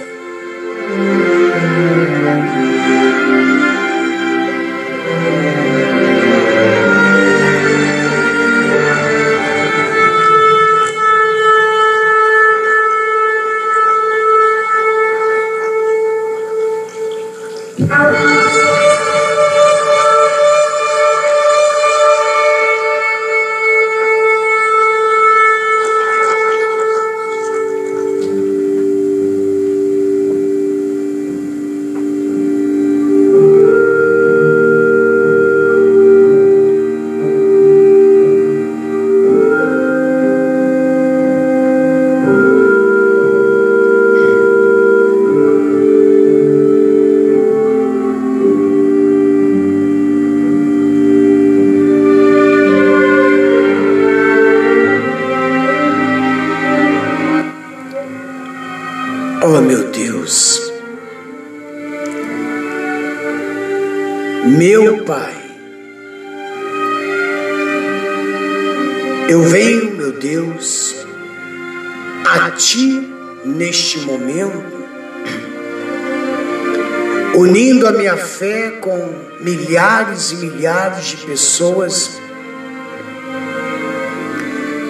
Milhares 80.14 80.30
e 80.30 80.36
milhares 80.36 81.06
de 81.06 81.16
pessoas 81.18 82.10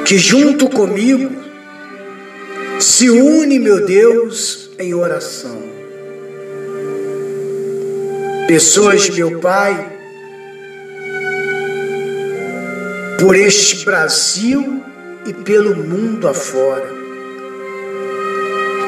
que, 0.05 0.19
junto 0.19 0.69
comigo, 0.69 1.33
se 2.79 3.09
une, 3.09 3.59
meu 3.59 3.87
Deus, 3.87 4.71
em 4.79 4.93
oração. 4.93 5.63
Pessoas, 8.47 9.09
meu 9.09 9.41
Pai, 9.41 9.93
por 13.19 13.35
este 13.35 13.85
Brasil 13.87 14.83
e 15.25 15.33
pelo 15.33 15.75
mundo 15.75 16.29
afora, 16.29 16.93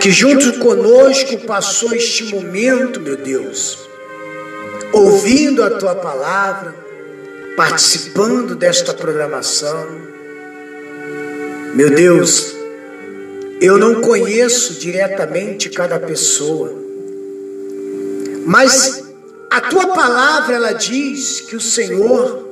que 0.03 0.11
junto 0.11 0.59
conosco 0.59 1.39
passou 1.47 1.95
este 1.95 2.25
momento, 2.25 3.01
meu 3.01 3.17
Deus, 3.17 3.86
ouvindo 5.17 5.63
a 5.63 5.71
Tua 5.71 5.95
palavra, 5.95 6.75
participando 7.57 8.55
desta 8.55 8.93
programação. 8.93 9.87
Meu 11.75 11.91
Deus, 11.91 12.55
eu 13.61 13.79
não 13.79 14.01
conheço 14.03 14.75
diretamente 14.75 15.71
cada 15.71 15.99
pessoa, 15.99 16.73
mas 18.47 19.05
a 19.51 19.61
tua 19.63 19.89
palavra 19.89 20.55
ela 20.55 20.73
diz 20.73 21.41
que 21.41 21.57
o 21.57 21.61
Senhor 21.61 22.47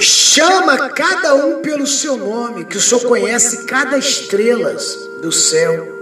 chama 0.00 0.88
cada 0.90 1.34
um 1.34 1.60
pelo 1.60 1.86
seu 1.86 2.16
nome, 2.16 2.64
que 2.64 2.76
o 2.76 2.80
Senhor 2.80 3.04
conhece 3.04 3.64
cada 3.64 3.96
estrela 3.98 4.76
do 5.22 5.32
céu. 5.32 5.98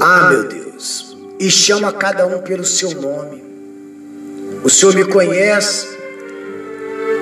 Ah, 0.00 0.30
meu 0.30 0.44
Deus, 0.44 1.17
e 1.38 1.50
chama 1.50 1.92
cada 1.92 2.26
um 2.26 2.40
pelo 2.40 2.64
seu 2.64 2.90
nome. 2.90 3.42
O 4.64 4.70
Senhor 4.70 4.94
me 4.94 5.04
conhece, 5.04 5.86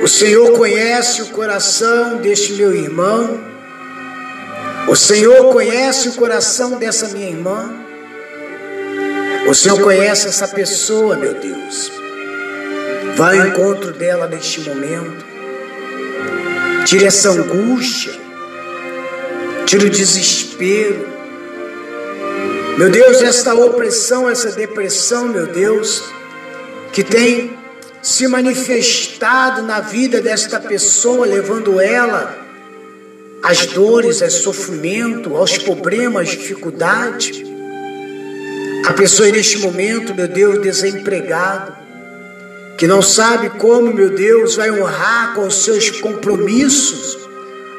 o 0.03 0.09
Senhor 0.09 0.53
conhece 0.57 1.23
o 1.23 1.27
coração 1.27 2.19
deste 2.19 2.55
meu 2.55 2.75
irmão. 2.75 3.41
O 4.89 4.95
Senhor 4.95 5.53
conhece 5.53 6.09
o 6.09 6.13
coração 6.13 6.79
dessa 6.79 7.09
minha 7.09 7.29
irmã. 7.29 7.75
O 9.49 9.55
Senhor 9.55 9.81
conhece 9.81 10.29
essa 10.29 10.49
pessoa, 10.49 11.17
meu 11.17 11.35
Deus. 11.35 11.91
Vai 13.17 13.39
ao 13.41 13.47
encontro 13.49 13.93
dela 13.93 14.27
neste 14.29 14.61
momento. 14.61 15.25
Tire 16.85 17.05
essa 17.05 17.31
angústia. 17.31 18.13
Tire 19.67 19.87
o 19.87 19.91
desespero. 19.91 21.16
Meu 22.77 22.91
Deus, 22.91 23.23
esta 23.23 23.55
opressão, 23.55 24.29
essa 24.29 24.51
depressão, 24.53 25.29
meu 25.29 25.47
Deus, 25.47 26.05
que 26.93 27.03
tem 27.03 27.57
se 28.03 28.29
manifestado 28.29 29.63
na 29.63 29.81
vida 29.81 30.21
desta 30.21 30.61
pessoa, 30.61 31.25
levando 31.25 31.81
ela 31.81 32.37
às 33.43 33.65
dores, 33.65 34.21
ao 34.21 34.29
sofrimento, 34.29 35.35
aos 35.35 35.57
problemas, 35.57 36.29
dificuldade. 36.29 37.47
A 38.85 38.93
pessoa 38.93 39.31
neste 39.31 39.57
momento, 39.61 40.15
meu 40.15 40.29
Deus, 40.29 40.61
desempregado, 40.61 41.75
que 42.77 42.87
não 42.87 43.01
sabe 43.01 43.49
como, 43.59 43.91
meu 43.91 44.11
Deus, 44.11 44.55
vai 44.55 44.71
honrar 44.71 45.35
com 45.35 45.47
os 45.47 45.65
seus 45.65 45.91
compromissos 45.93 47.17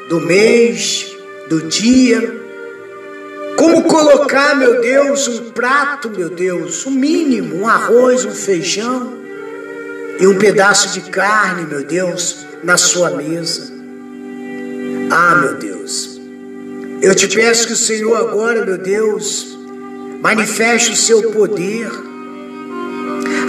do 0.08 0.20
mês, 0.20 1.16
do 1.48 1.62
dia. 1.62 2.47
Como 3.58 3.82
colocar, 3.82 4.54
meu 4.54 4.80
Deus, 4.80 5.26
um 5.26 5.50
prato, 5.50 6.08
meu 6.08 6.30
Deus, 6.30 6.86
um 6.86 6.92
mínimo, 6.92 7.56
um 7.56 7.66
arroz, 7.66 8.24
um 8.24 8.30
feijão 8.30 9.12
e 10.20 10.28
um 10.28 10.38
pedaço 10.38 10.92
de 10.92 11.10
carne, 11.10 11.66
meu 11.66 11.82
Deus, 11.82 12.46
na 12.62 12.76
sua 12.76 13.10
mesa. 13.10 13.72
Ah, 15.10 15.34
meu 15.34 15.54
Deus, 15.54 16.20
eu 17.02 17.12
te 17.16 17.26
peço 17.26 17.66
que 17.66 17.72
o 17.72 17.76
Senhor 17.76 18.14
agora, 18.14 18.64
meu 18.64 18.78
Deus, 18.78 19.58
manifeste 20.22 20.92
o 20.92 20.96
seu 20.96 21.32
poder. 21.32 21.90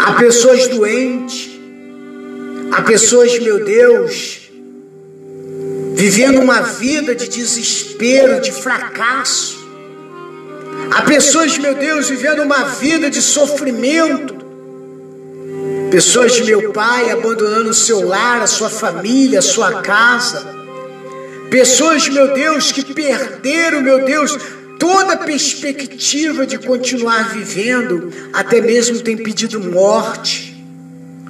Há 0.03 0.13
pessoas 0.13 0.67
doentes, 0.69 1.51
há 2.71 2.81
pessoas, 2.81 3.37
meu 3.37 3.63
Deus, 3.63 4.49
vivendo 5.93 6.41
uma 6.41 6.61
vida 6.61 7.13
de 7.13 7.27
desespero, 7.27 8.41
de 8.41 8.51
fracasso. 8.51 9.58
Há 10.91 11.01
pessoas, 11.03 11.57
meu 11.57 11.75
Deus, 11.75 12.09
vivendo 12.09 12.41
uma 12.41 12.65
vida 12.65 13.09
de 13.09 13.21
sofrimento. 13.21 14.39
Pessoas 15.91 16.39
meu 16.41 16.71
pai 16.71 17.09
abandonando 17.09 17.69
o 17.69 17.73
seu 17.73 18.07
lar, 18.07 18.41
a 18.41 18.47
sua 18.47 18.69
família, 18.69 19.39
a 19.39 19.41
sua 19.41 19.81
casa. 19.81 20.59
Pessoas, 21.49 22.07
meu 22.09 22.33
Deus, 22.33 22.71
que 22.71 22.93
perderam, 22.93 23.81
meu 23.81 24.05
Deus, 24.05 24.37
toda 24.77 25.13
a 25.13 25.17
perspectiva 25.17 26.45
de 26.45 26.59
continuar 26.59 27.33
vivendo, 27.33 28.11
até 28.31 28.61
mesmo 28.61 29.01
tem 29.01 29.17
pedido 29.17 29.59
morte, 29.59 30.63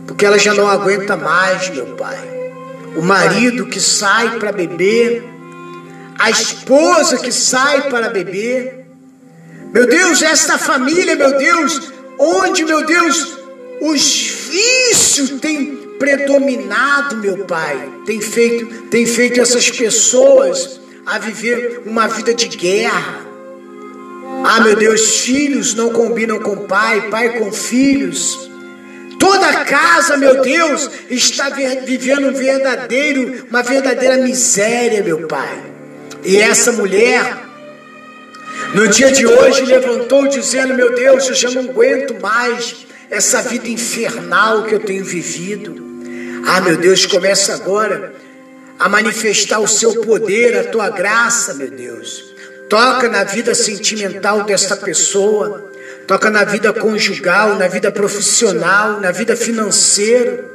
porque 0.05 0.25
ela 0.25 0.37
já 0.37 0.53
não 0.53 0.67
aguenta 0.67 1.15
mais, 1.15 1.69
meu 1.69 1.95
pai. 1.95 2.19
O 2.97 3.01
marido 3.01 3.65
que 3.65 3.79
sai 3.79 4.39
para 4.39 4.51
beber, 4.51 5.23
a 6.17 6.29
esposa 6.29 7.17
que 7.17 7.31
sai 7.31 7.89
para 7.89 8.09
beber. 8.09 8.88
Meu 9.73 9.85
Deus, 9.85 10.21
esta 10.21 10.57
família, 10.57 11.15
meu 11.15 11.37
Deus, 11.37 11.91
onde, 12.17 12.65
meu 12.65 12.85
Deus, 12.85 13.37
os 13.81 14.47
vícios 14.49 15.39
têm 15.39 15.77
predominado, 15.99 17.17
meu 17.17 17.45
Pai, 17.45 17.77
tem 18.05 18.19
feito, 18.19 18.65
tem 18.89 19.05
feito 19.05 19.39
essas 19.39 19.69
pessoas 19.69 20.79
a 21.05 21.19
viver 21.19 21.83
uma 21.85 22.07
vida 22.07 22.33
de 22.33 22.47
guerra. 22.47 23.25
Ah, 24.43 24.61
meu 24.61 24.75
Deus, 24.75 25.19
filhos 25.19 25.73
não 25.73 25.91
combinam 25.91 26.39
com 26.39 26.55
pai, 26.67 27.09
pai 27.09 27.37
com 27.37 27.51
filhos. 27.51 28.49
Toda 29.19 29.65
casa, 29.65 30.15
meu 30.15 30.41
Deus, 30.41 30.89
está 31.09 31.49
vivendo 31.49 32.29
um 32.29 32.33
verdadeiro, 32.33 33.45
uma 33.49 33.61
verdadeira 33.61 34.17
miséria, 34.17 35.03
meu 35.03 35.27
Pai. 35.27 35.61
E 36.23 36.37
essa 36.37 36.71
mulher, 36.71 37.48
no 38.73 38.87
dia 38.87 39.11
de 39.11 39.25
hoje, 39.25 39.65
levantou 39.65 40.27
dizendo: 40.27 40.73
Meu 40.73 40.93
Deus, 40.93 41.27
eu 41.27 41.35
já 41.35 41.49
não 41.51 41.63
aguento 41.69 42.19
mais 42.21 42.85
essa 43.09 43.41
vida 43.41 43.67
infernal 43.67 44.63
que 44.63 44.75
eu 44.75 44.79
tenho 44.79 45.03
vivido. 45.03 45.75
Ah, 46.45 46.61
meu 46.61 46.77
Deus, 46.77 47.05
começa 47.05 47.53
agora 47.53 48.13
a 48.77 48.87
manifestar 48.87 49.59
o 49.59 49.67
seu 49.67 50.01
poder, 50.01 50.57
a 50.57 50.63
tua 50.65 50.89
graça, 50.89 51.53
meu 51.53 51.69
Deus. 51.69 52.33
Toca 52.69 53.09
na 53.09 53.23
vida 53.23 53.55
sentimental 53.55 54.43
desta 54.43 54.77
pessoa, 54.77 55.71
toca 56.07 56.29
na 56.29 56.43
vida 56.43 56.71
conjugal, 56.71 57.55
na 57.55 57.67
vida 57.67 57.91
profissional, 57.91 59.01
na 59.01 59.11
vida 59.11 59.35
financeira. 59.35 60.45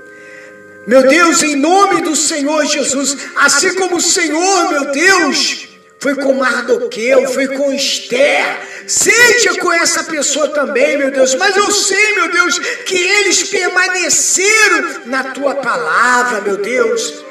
Meu 0.86 1.02
Deus, 1.02 1.42
em 1.42 1.56
nome 1.56 2.02
do 2.02 2.14
Senhor 2.14 2.64
Jesus, 2.66 3.16
assim 3.36 3.74
como 3.74 3.96
o 3.96 4.00
Senhor, 4.00 4.70
meu 4.70 4.92
Deus, 4.92 5.63
foi 6.04 6.14
com 6.16 6.34
Mardoqueu, 6.34 7.26
foi 7.32 7.48
com 7.48 7.72
Esther, 7.72 8.58
seja 8.86 9.58
com 9.58 9.72
essa 9.72 10.04
pessoa 10.04 10.48
também, 10.50 10.98
meu 10.98 11.10
Deus. 11.10 11.34
Mas 11.34 11.56
eu 11.56 11.70
sei, 11.70 12.14
meu 12.14 12.30
Deus, 12.30 12.58
que 12.84 12.94
eles 12.94 13.44
permaneceram 13.44 15.00
na 15.06 15.24
tua 15.24 15.54
palavra, 15.54 16.42
meu 16.42 16.58
Deus. 16.58 17.24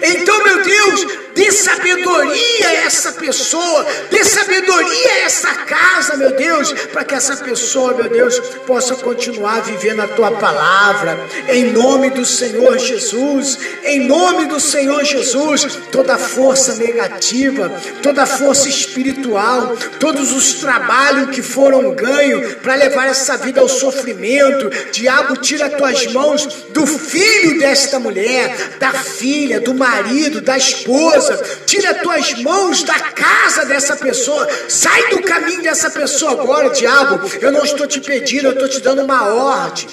Então, 0.00 0.44
meu 0.44 0.62
Deus, 0.62 1.06
dê 1.34 1.50
sabedoria 1.52 2.68
a 2.68 2.74
essa 2.74 3.12
pessoa, 3.12 3.86
dê 4.10 4.24
sabedoria 4.24 5.10
a 5.10 5.20
essa 5.20 5.54
casa, 5.54 6.16
meu 6.16 6.34
Deus, 6.36 6.72
para 6.92 7.04
que 7.04 7.14
essa 7.14 7.36
pessoa, 7.36 7.94
meu 7.94 8.08
Deus, 8.08 8.38
possa 8.66 8.94
continuar 8.96 9.62
vivendo 9.62 10.00
a 10.00 10.08
tua 10.08 10.30
palavra, 10.32 11.18
em 11.48 11.72
nome 11.72 12.10
do 12.10 12.24
Senhor 12.24 12.78
Jesus, 12.78 13.58
em 13.82 14.06
nome 14.06 14.46
do 14.46 14.60
Senhor 14.60 15.04
Jesus, 15.04 15.78
toda 15.90 16.16
força 16.16 16.74
negativa, 16.76 17.70
toda 18.02 18.26
força 18.26 18.68
espiritual, 18.68 19.76
todos 19.98 20.32
os 20.32 20.54
trabalhos 20.54 21.30
que 21.30 21.42
foram 21.42 21.94
ganhos 21.94 22.54
para 22.54 22.74
levar 22.74 23.06
essa 23.08 23.36
vida 23.36 23.60
ao 23.60 23.68
sofrimento, 23.68 24.70
diabo, 24.92 25.36
tira 25.36 25.66
as 25.66 25.74
tuas 25.74 26.06
mãos 26.12 26.46
do 26.70 26.86
filho 26.86 27.58
desta 27.58 27.98
mulher, 27.98 28.76
da 28.78 28.92
filha, 28.92 29.60
do 29.60 29.74
marido, 29.74 30.40
da 30.40 30.56
esposa, 30.56 31.23
tira 31.66 31.90
as 31.90 32.02
tuas 32.02 32.42
mãos 32.42 32.82
da 32.82 32.98
casa 32.98 33.64
dessa 33.64 33.96
pessoa, 33.96 34.48
sai 34.68 35.10
do 35.10 35.22
caminho 35.22 35.62
dessa 35.62 35.90
pessoa 35.90 36.32
agora, 36.32 36.70
diabo. 36.70 37.20
Eu 37.40 37.52
não 37.52 37.64
estou 37.64 37.86
te 37.86 38.00
pedindo, 38.00 38.46
eu 38.46 38.52
estou 38.52 38.68
te 38.68 38.80
dando 38.80 39.02
uma 39.02 39.32
ordem. 39.32 39.88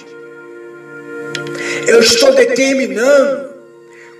Eu 1.87 1.99
estou 1.99 2.33
determinando, 2.33 3.49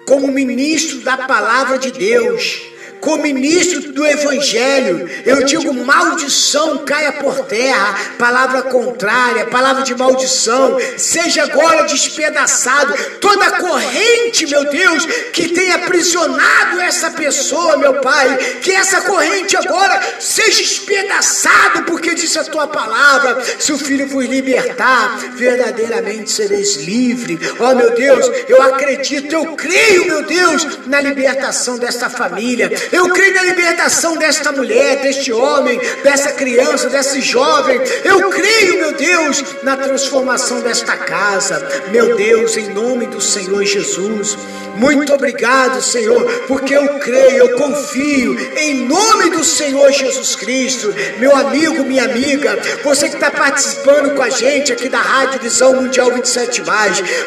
como 0.08 0.28
ministro 0.28 1.00
da 1.02 1.18
palavra 1.18 1.78
de 1.78 1.92
Deus, 1.92 2.71
como 3.02 3.24
ministro 3.24 3.92
do 3.92 4.06
Evangelho, 4.06 5.10
eu 5.26 5.44
digo 5.44 5.74
maldição 5.74 6.78
caia 6.86 7.14
por 7.14 7.46
terra, 7.46 8.00
palavra 8.18 8.62
contrária, 8.64 9.48
palavra 9.48 9.84
de 9.84 9.96
maldição, 9.96 10.78
seja 10.98 11.44
agora 11.44 11.84
despedaçado, 11.84 12.94
toda 13.20 13.52
corrente, 13.60 14.46
meu 14.48 14.70
Deus, 14.70 15.06
que 15.34 15.50
tenha 15.50 15.76
aprisionado 15.76 16.80
essa 16.80 17.10
pessoa, 17.12 17.78
meu 17.78 17.96
Pai, 17.96 18.38
que 18.62 18.72
essa 18.72 19.02
corrente 19.02 19.58
agora 19.58 20.00
seja 20.20 20.62
espedaçado, 20.62 21.84
porque 21.84 22.14
disse 22.14 22.38
a 22.38 22.44
tua 22.44 22.68
palavra: 22.68 23.42
se 23.60 23.74
o 23.74 23.78
Filho 23.78 24.08
vos 24.08 24.26
libertar, 24.26 25.18
verdadeiramente 25.34 26.32
sereis 26.32 26.76
livre. 26.76 27.40
Ó 27.60 27.74
meu 27.74 27.92
Deus, 27.96 28.30
eu 28.48 28.62
acredito, 28.62 29.34
eu 29.34 29.56
creio, 29.56 30.06
meu 30.06 30.24
Deus, 30.24 30.88
na 30.88 31.02
libertação 31.02 31.78
desta 31.78 32.10
família. 32.10 32.70
Eu 32.92 33.10
creio 33.10 33.34
na 33.34 33.44
libertação 33.44 34.18
desta 34.18 34.52
mulher, 34.52 35.02
deste 35.02 35.32
homem, 35.32 35.80
dessa 36.04 36.32
criança, 36.34 36.90
desse 36.90 37.22
jovem. 37.22 37.80
Eu 38.04 38.30
creio, 38.30 38.80
meu 38.80 38.94
Deus, 38.94 39.44
na 39.64 39.78
transformação 39.78 40.62
desta 40.62 40.98
casa. 40.98 41.66
Meu 41.90 42.16
Deus, 42.16 42.58
em 42.58 42.70
nome 42.70 43.08
do 43.08 43.22
Senhor 43.22 43.64
Jesus. 43.64 44.38
Muito 44.76 45.14
obrigado, 45.14 45.82
Senhor, 45.82 46.24
porque 46.48 46.74
eu 46.74 47.00
creio, 47.00 47.38
eu 47.38 47.58
confio 47.58 48.38
em 48.58 48.86
nome 48.88 49.30
do 49.32 49.44
Senhor 49.44 49.92
Jesus 49.92 50.36
Cristo. 50.36 50.94
Meu 51.18 51.36
amigo, 51.36 51.84
minha 51.84 52.06
amiga, 52.06 52.58
você 52.84 53.10
que 53.10 53.16
está 53.16 53.30
participando 53.30 54.16
com 54.16 54.22
a 54.22 54.30
gente 54.30 54.72
aqui 54.72 54.90
da 54.90 55.00
Rádio 55.00 55.40
Visão 55.42 55.76
Mundial 55.76 56.12
27, 56.12 56.64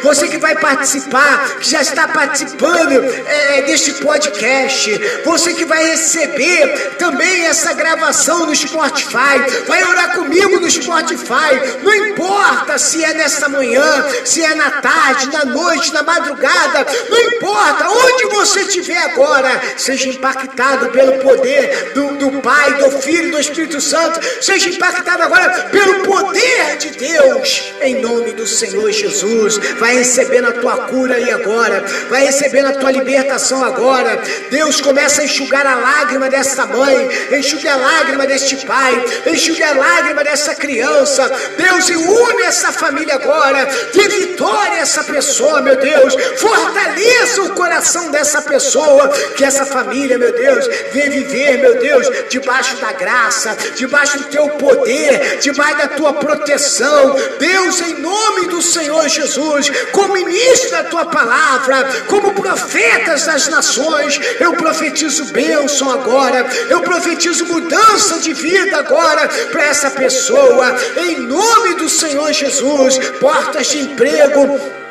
você 0.03 0.29
que 0.29 0.39
vai 0.39 0.57
participar, 0.57 1.59
que 1.59 1.71
já 1.71 1.83
está 1.83 2.09
participando 2.09 3.05
é, 3.27 3.63
deste 3.63 3.93
podcast, 3.95 5.01
você 5.25 5.55
que 5.55 5.65
vai 5.65 5.85
receber 5.87 6.97
também 6.99 7.47
essa 7.47 7.73
gravação 7.73 8.47
no 8.47 8.55
Spotify, 8.55 9.65
vai 9.67 9.85
orar 9.85 10.15
comigo 10.15 10.61
no 10.61 10.71
Spotify, 10.71 11.81
não 11.83 11.95
importa 11.95 12.79
se 12.79 13.05
é 13.05 13.15
nesta 13.15 13.49
manhã, 13.49 14.07
se 14.25 14.43
é 14.43 14.55
na 14.55 14.71
tarde, 14.71 15.31
na 15.33 15.45
noite, 15.45 15.93
na 15.93 16.03
madrugada, 16.03 16.87
não 17.09 17.19
importa 17.21 17.34
onde 17.43 18.27
você 18.27 18.61
estiver 18.61 18.99
agora, 18.99 19.61
seja 19.77 20.09
impactado 20.09 20.91
pelo 20.91 21.19
poder 21.19 21.93
do, 21.95 22.17
do 22.17 22.41
Pai, 22.41 22.75
do 22.75 22.91
Filho, 23.01 23.33
do 23.33 23.41
Espírito 23.41 23.81
Santo, 23.81 24.21
seja 24.41 24.69
impactado 24.69 25.23
agora 25.23 25.51
pelo 25.71 26.05
poder 26.05 26.77
de 26.79 26.91
Deus, 26.91 27.73
em 27.81 28.01
nome 28.01 28.33
do 28.33 28.47
Senhor 28.47 28.91
Jesus, 28.91 29.59
vai 29.79 29.97
recebendo 29.97 30.49
a 30.49 30.53
tua 30.53 30.77
cura 30.87 31.17
aí 31.17 31.31
agora, 31.31 31.85
vai 32.09 32.25
recebendo 32.25 32.69
a 32.69 32.73
tua 32.73 32.91
libertação 32.91 33.65
agora. 33.65 34.21
Deus 34.51 34.81
começa 34.81 35.23
a 35.23 35.25
enxugar 35.25 35.67
a 35.67 35.77
lágrima 35.77 36.29
dessa 36.29 36.67
mãe, 36.67 37.09
enxugue 37.39 37.69
a 37.69 37.77
lágrima 37.77 38.27
deste 38.27 38.57
pai, 38.67 39.05
enxugue 39.27 39.63
a 39.63 39.75
lágrima 39.75 40.23
dessa 40.23 40.55
criança. 40.55 41.31
Deus, 41.57 41.89
une 41.89 42.43
essa 42.43 42.73
família 42.73 43.15
agora, 43.15 43.67
dê 43.93 44.09
vitória 44.09 44.75
a 44.75 44.79
essa 44.81 45.03
pessoa, 45.05 45.61
meu 45.61 45.77
Deus, 45.77 46.15
fortaleça 46.39 47.24
o 47.39 47.51
coração 47.51 48.11
dessa 48.11 48.43
pessoa, 48.43 49.09
que 49.37 49.45
essa 49.45 49.65
família, 49.65 50.19
meu 50.19 50.33
Deus, 50.33 50.67
venha 50.93 51.11
viver, 51.11 51.59
meu 51.59 51.79
Deus, 51.79 52.07
debaixo 52.29 52.77
da 52.77 52.93
graça, 52.93 53.57
debaixo 53.77 54.19
do 54.19 54.25
teu 54.25 54.49
poder, 54.51 55.39
debaixo 55.41 55.79
da 55.79 55.89
tua 55.89 56.13
proteção. 56.15 57.15
Deus, 57.39 57.81
em 57.81 58.01
nome 58.01 58.47
do 58.49 58.63
Senhor 58.63 59.09
Jesus, 59.09 59.71
como 59.93 60.15
ministro 60.15 60.71
da 60.71 60.85
tua 60.85 61.07
palavra, 61.07 61.85
como 62.09 62.35
profetas 62.35 63.25
das 63.25 63.49
nações, 63.49 64.21
eu 64.41 64.53
profetizo 64.55 65.27
bênção 65.27 65.91
agora, 65.91 66.47
eu 66.69 66.81
profetizo 66.81 67.47
mudança 67.47 68.19
de 68.19 68.33
vida 68.33 68.79
agora 68.79 69.29
para 69.51 69.65
essa 69.65 69.91
pessoa, 69.91 70.75
em 70.97 71.19
nome 71.21 71.75
do 71.75 71.89
Senhor 71.89 72.33
Jesus, 72.33 72.99
portas 73.21 73.69
de 73.69 73.79
emprego 73.79 74.84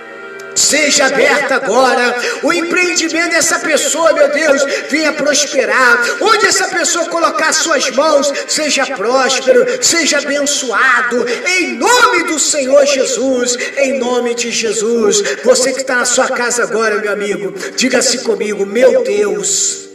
Seja 0.55 1.05
aberta 1.05 1.55
agora. 1.55 2.15
O 2.43 2.53
empreendimento 2.53 3.31
dessa 3.31 3.59
pessoa, 3.59 4.13
meu 4.13 4.31
Deus, 4.31 4.63
venha 4.89 5.13
prosperar. 5.13 5.99
Onde 6.21 6.45
essa 6.45 6.67
pessoa 6.67 7.09
colocar 7.09 7.51
suas 7.53 7.89
mãos, 7.91 8.31
seja 8.47 8.85
próspero, 8.85 9.65
seja 9.83 10.19
abençoado. 10.19 11.25
Em 11.47 11.75
nome 11.77 12.23
do 12.23 12.39
Senhor 12.39 12.85
Jesus. 12.85 13.57
Em 13.77 13.97
nome 13.99 14.35
de 14.35 14.51
Jesus. 14.51 15.23
Você 15.43 15.73
que 15.73 15.81
está 15.81 15.97
na 15.97 16.05
sua 16.05 16.27
casa 16.27 16.63
agora, 16.63 16.97
meu 16.97 17.11
amigo, 17.11 17.53
diga-se 17.75 18.19
comigo, 18.19 18.65
meu 18.65 19.03
Deus. 19.03 19.89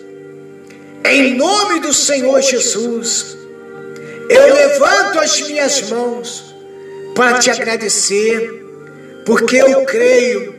Em 1.04 1.34
nome 1.34 1.80
do 1.80 1.94
Senhor 1.94 2.40
Jesus. 2.42 3.36
Eu 4.28 4.54
levanto 4.54 5.18
as 5.20 5.40
minhas 5.40 5.82
mãos 5.88 6.54
para 7.14 7.38
te 7.38 7.50
agradecer 7.50 8.67
porque 9.28 9.56
eu 9.56 9.84
creio 9.84 10.54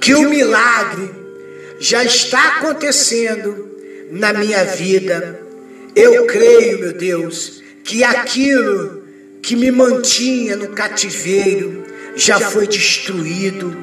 que 0.00 0.14
o 0.14 0.30
milagre 0.30 1.10
já 1.80 2.04
está 2.04 2.58
acontecendo 2.58 3.68
na 4.12 4.32
minha 4.32 4.64
vida. 4.64 5.40
Eu 5.92 6.24
creio, 6.24 6.78
meu 6.78 6.92
Deus, 6.92 7.64
que 7.82 8.04
aquilo 8.04 9.02
que 9.42 9.56
me 9.56 9.72
mantinha 9.72 10.54
no 10.54 10.68
cativeiro 10.68 11.82
já 12.14 12.38
foi 12.38 12.68
destruído. 12.68 13.76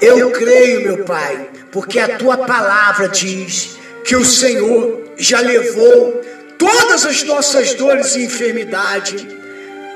Eu 0.00 0.30
creio, 0.30 0.82
meu 0.82 1.04
Pai, 1.04 1.50
porque 1.72 1.98
a 1.98 2.16
tua 2.16 2.38
palavra 2.38 3.08
diz 3.08 3.76
que 4.04 4.14
o 4.14 4.24
Senhor 4.24 5.02
já 5.16 5.40
levou 5.40 6.22
todas 6.56 7.04
as 7.04 7.24
nossas 7.24 7.74
dores 7.74 8.14
e 8.14 8.22
enfermidade. 8.22 9.41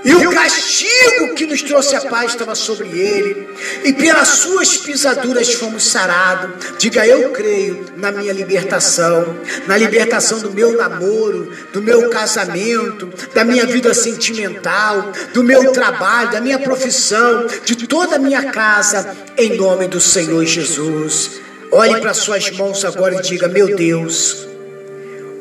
E 0.07 0.15
o 0.15 0.31
castigo 0.31 1.35
que 1.35 1.47
nos 1.47 1.63
trouxe 1.63 1.97
a 1.97 2.01
paz 2.03 2.31
estava 2.31 2.55
sobre 2.55 2.89
ele. 2.97 3.49
E 3.83 3.93
pelas 3.93 4.29
suas 4.29 4.77
pisaduras 4.77 5.53
fomos 5.55 5.83
sarados. 5.83 6.79
Diga, 6.79 7.05
eu 7.05 7.31
creio 7.33 7.85
na 7.97 8.13
minha 8.13 8.33
libertação, 8.33 9.37
na 9.67 9.77
libertação 9.77 10.39
do 10.39 10.53
meu 10.53 10.77
namoro, 10.77 11.51
do 11.73 11.83
meu 11.83 12.09
casamento, 12.09 13.11
da 13.35 13.45
minha 13.45 13.67
vida 13.67 13.93
sentimental, 13.93 15.11
do 15.35 15.43
meu 15.43 15.73
trabalho, 15.73 16.31
da 16.31 16.41
minha 16.41 16.61
profissão, 16.61 17.49
de 17.65 17.75
toda 17.89 18.15
a 18.15 18.21
minha 18.21 18.45
casa, 18.53 19.13
em 19.37 19.57
nome 19.57 19.89
do 19.89 20.01
Senhor 20.01 20.45
Jesus. 20.45 21.41
Olhe 21.73 22.01
para 22.01 22.15
suas 22.15 22.49
mãos 22.53 22.85
agora 22.85 23.17
e 23.17 23.23
diga: 23.23 23.49
Meu 23.49 23.75
Deus, 23.75 24.47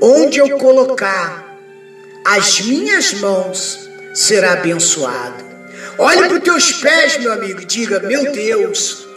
onde 0.01 0.39
eu 0.39 0.57
colocar 0.57 1.59
as 2.26 2.61
minhas 2.61 3.13
mãos, 3.13 3.84
será 4.16 4.53
abençoado. 4.53 5.43
Olhe 5.97 6.28
para 6.28 6.38
os 6.38 6.43
teus 6.43 6.72
pés, 6.74 7.20
meu 7.20 7.32
amigo, 7.32 7.61
e 7.61 7.66
diga: 7.66 7.99
Meu 7.99 8.32
Deus, 8.32 9.07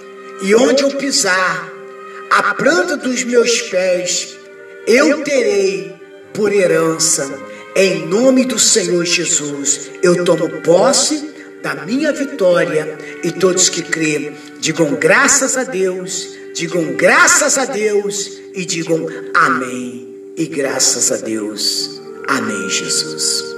e 0.42 0.54
onde 0.54 0.82
eu 0.82 0.90
pisar, 0.90 1.72
a 2.30 2.54
planta 2.54 2.96
dos 2.96 3.24
meus 3.24 3.62
pés, 3.62 4.36
eu 4.86 5.22
terei 5.22 5.94
por 6.34 6.52
herança. 6.52 7.30
Em 7.74 8.06
nome 8.06 8.44
do 8.44 8.58
Senhor 8.58 9.04
Jesus, 9.04 9.90
eu 10.02 10.24
tomo 10.24 10.48
posse 10.62 11.30
da 11.62 11.74
minha 11.74 12.12
vitória 12.12 12.98
e 13.22 13.30
todos 13.30 13.68
que 13.68 13.82
crêem, 13.82 14.36
digam 14.58 14.94
graças 14.94 15.56
a 15.56 15.64
Deus, 15.64 16.36
digam 16.54 16.94
graças 16.94 17.56
a 17.56 17.66
Deus 17.66 18.40
e 18.52 18.64
digam 18.64 19.06
amém 19.34 20.32
e 20.36 20.46
graças 20.46 21.12
a 21.12 21.16
Deus. 21.16 22.00
Amém, 22.26 22.68
Jesus. 22.68 23.57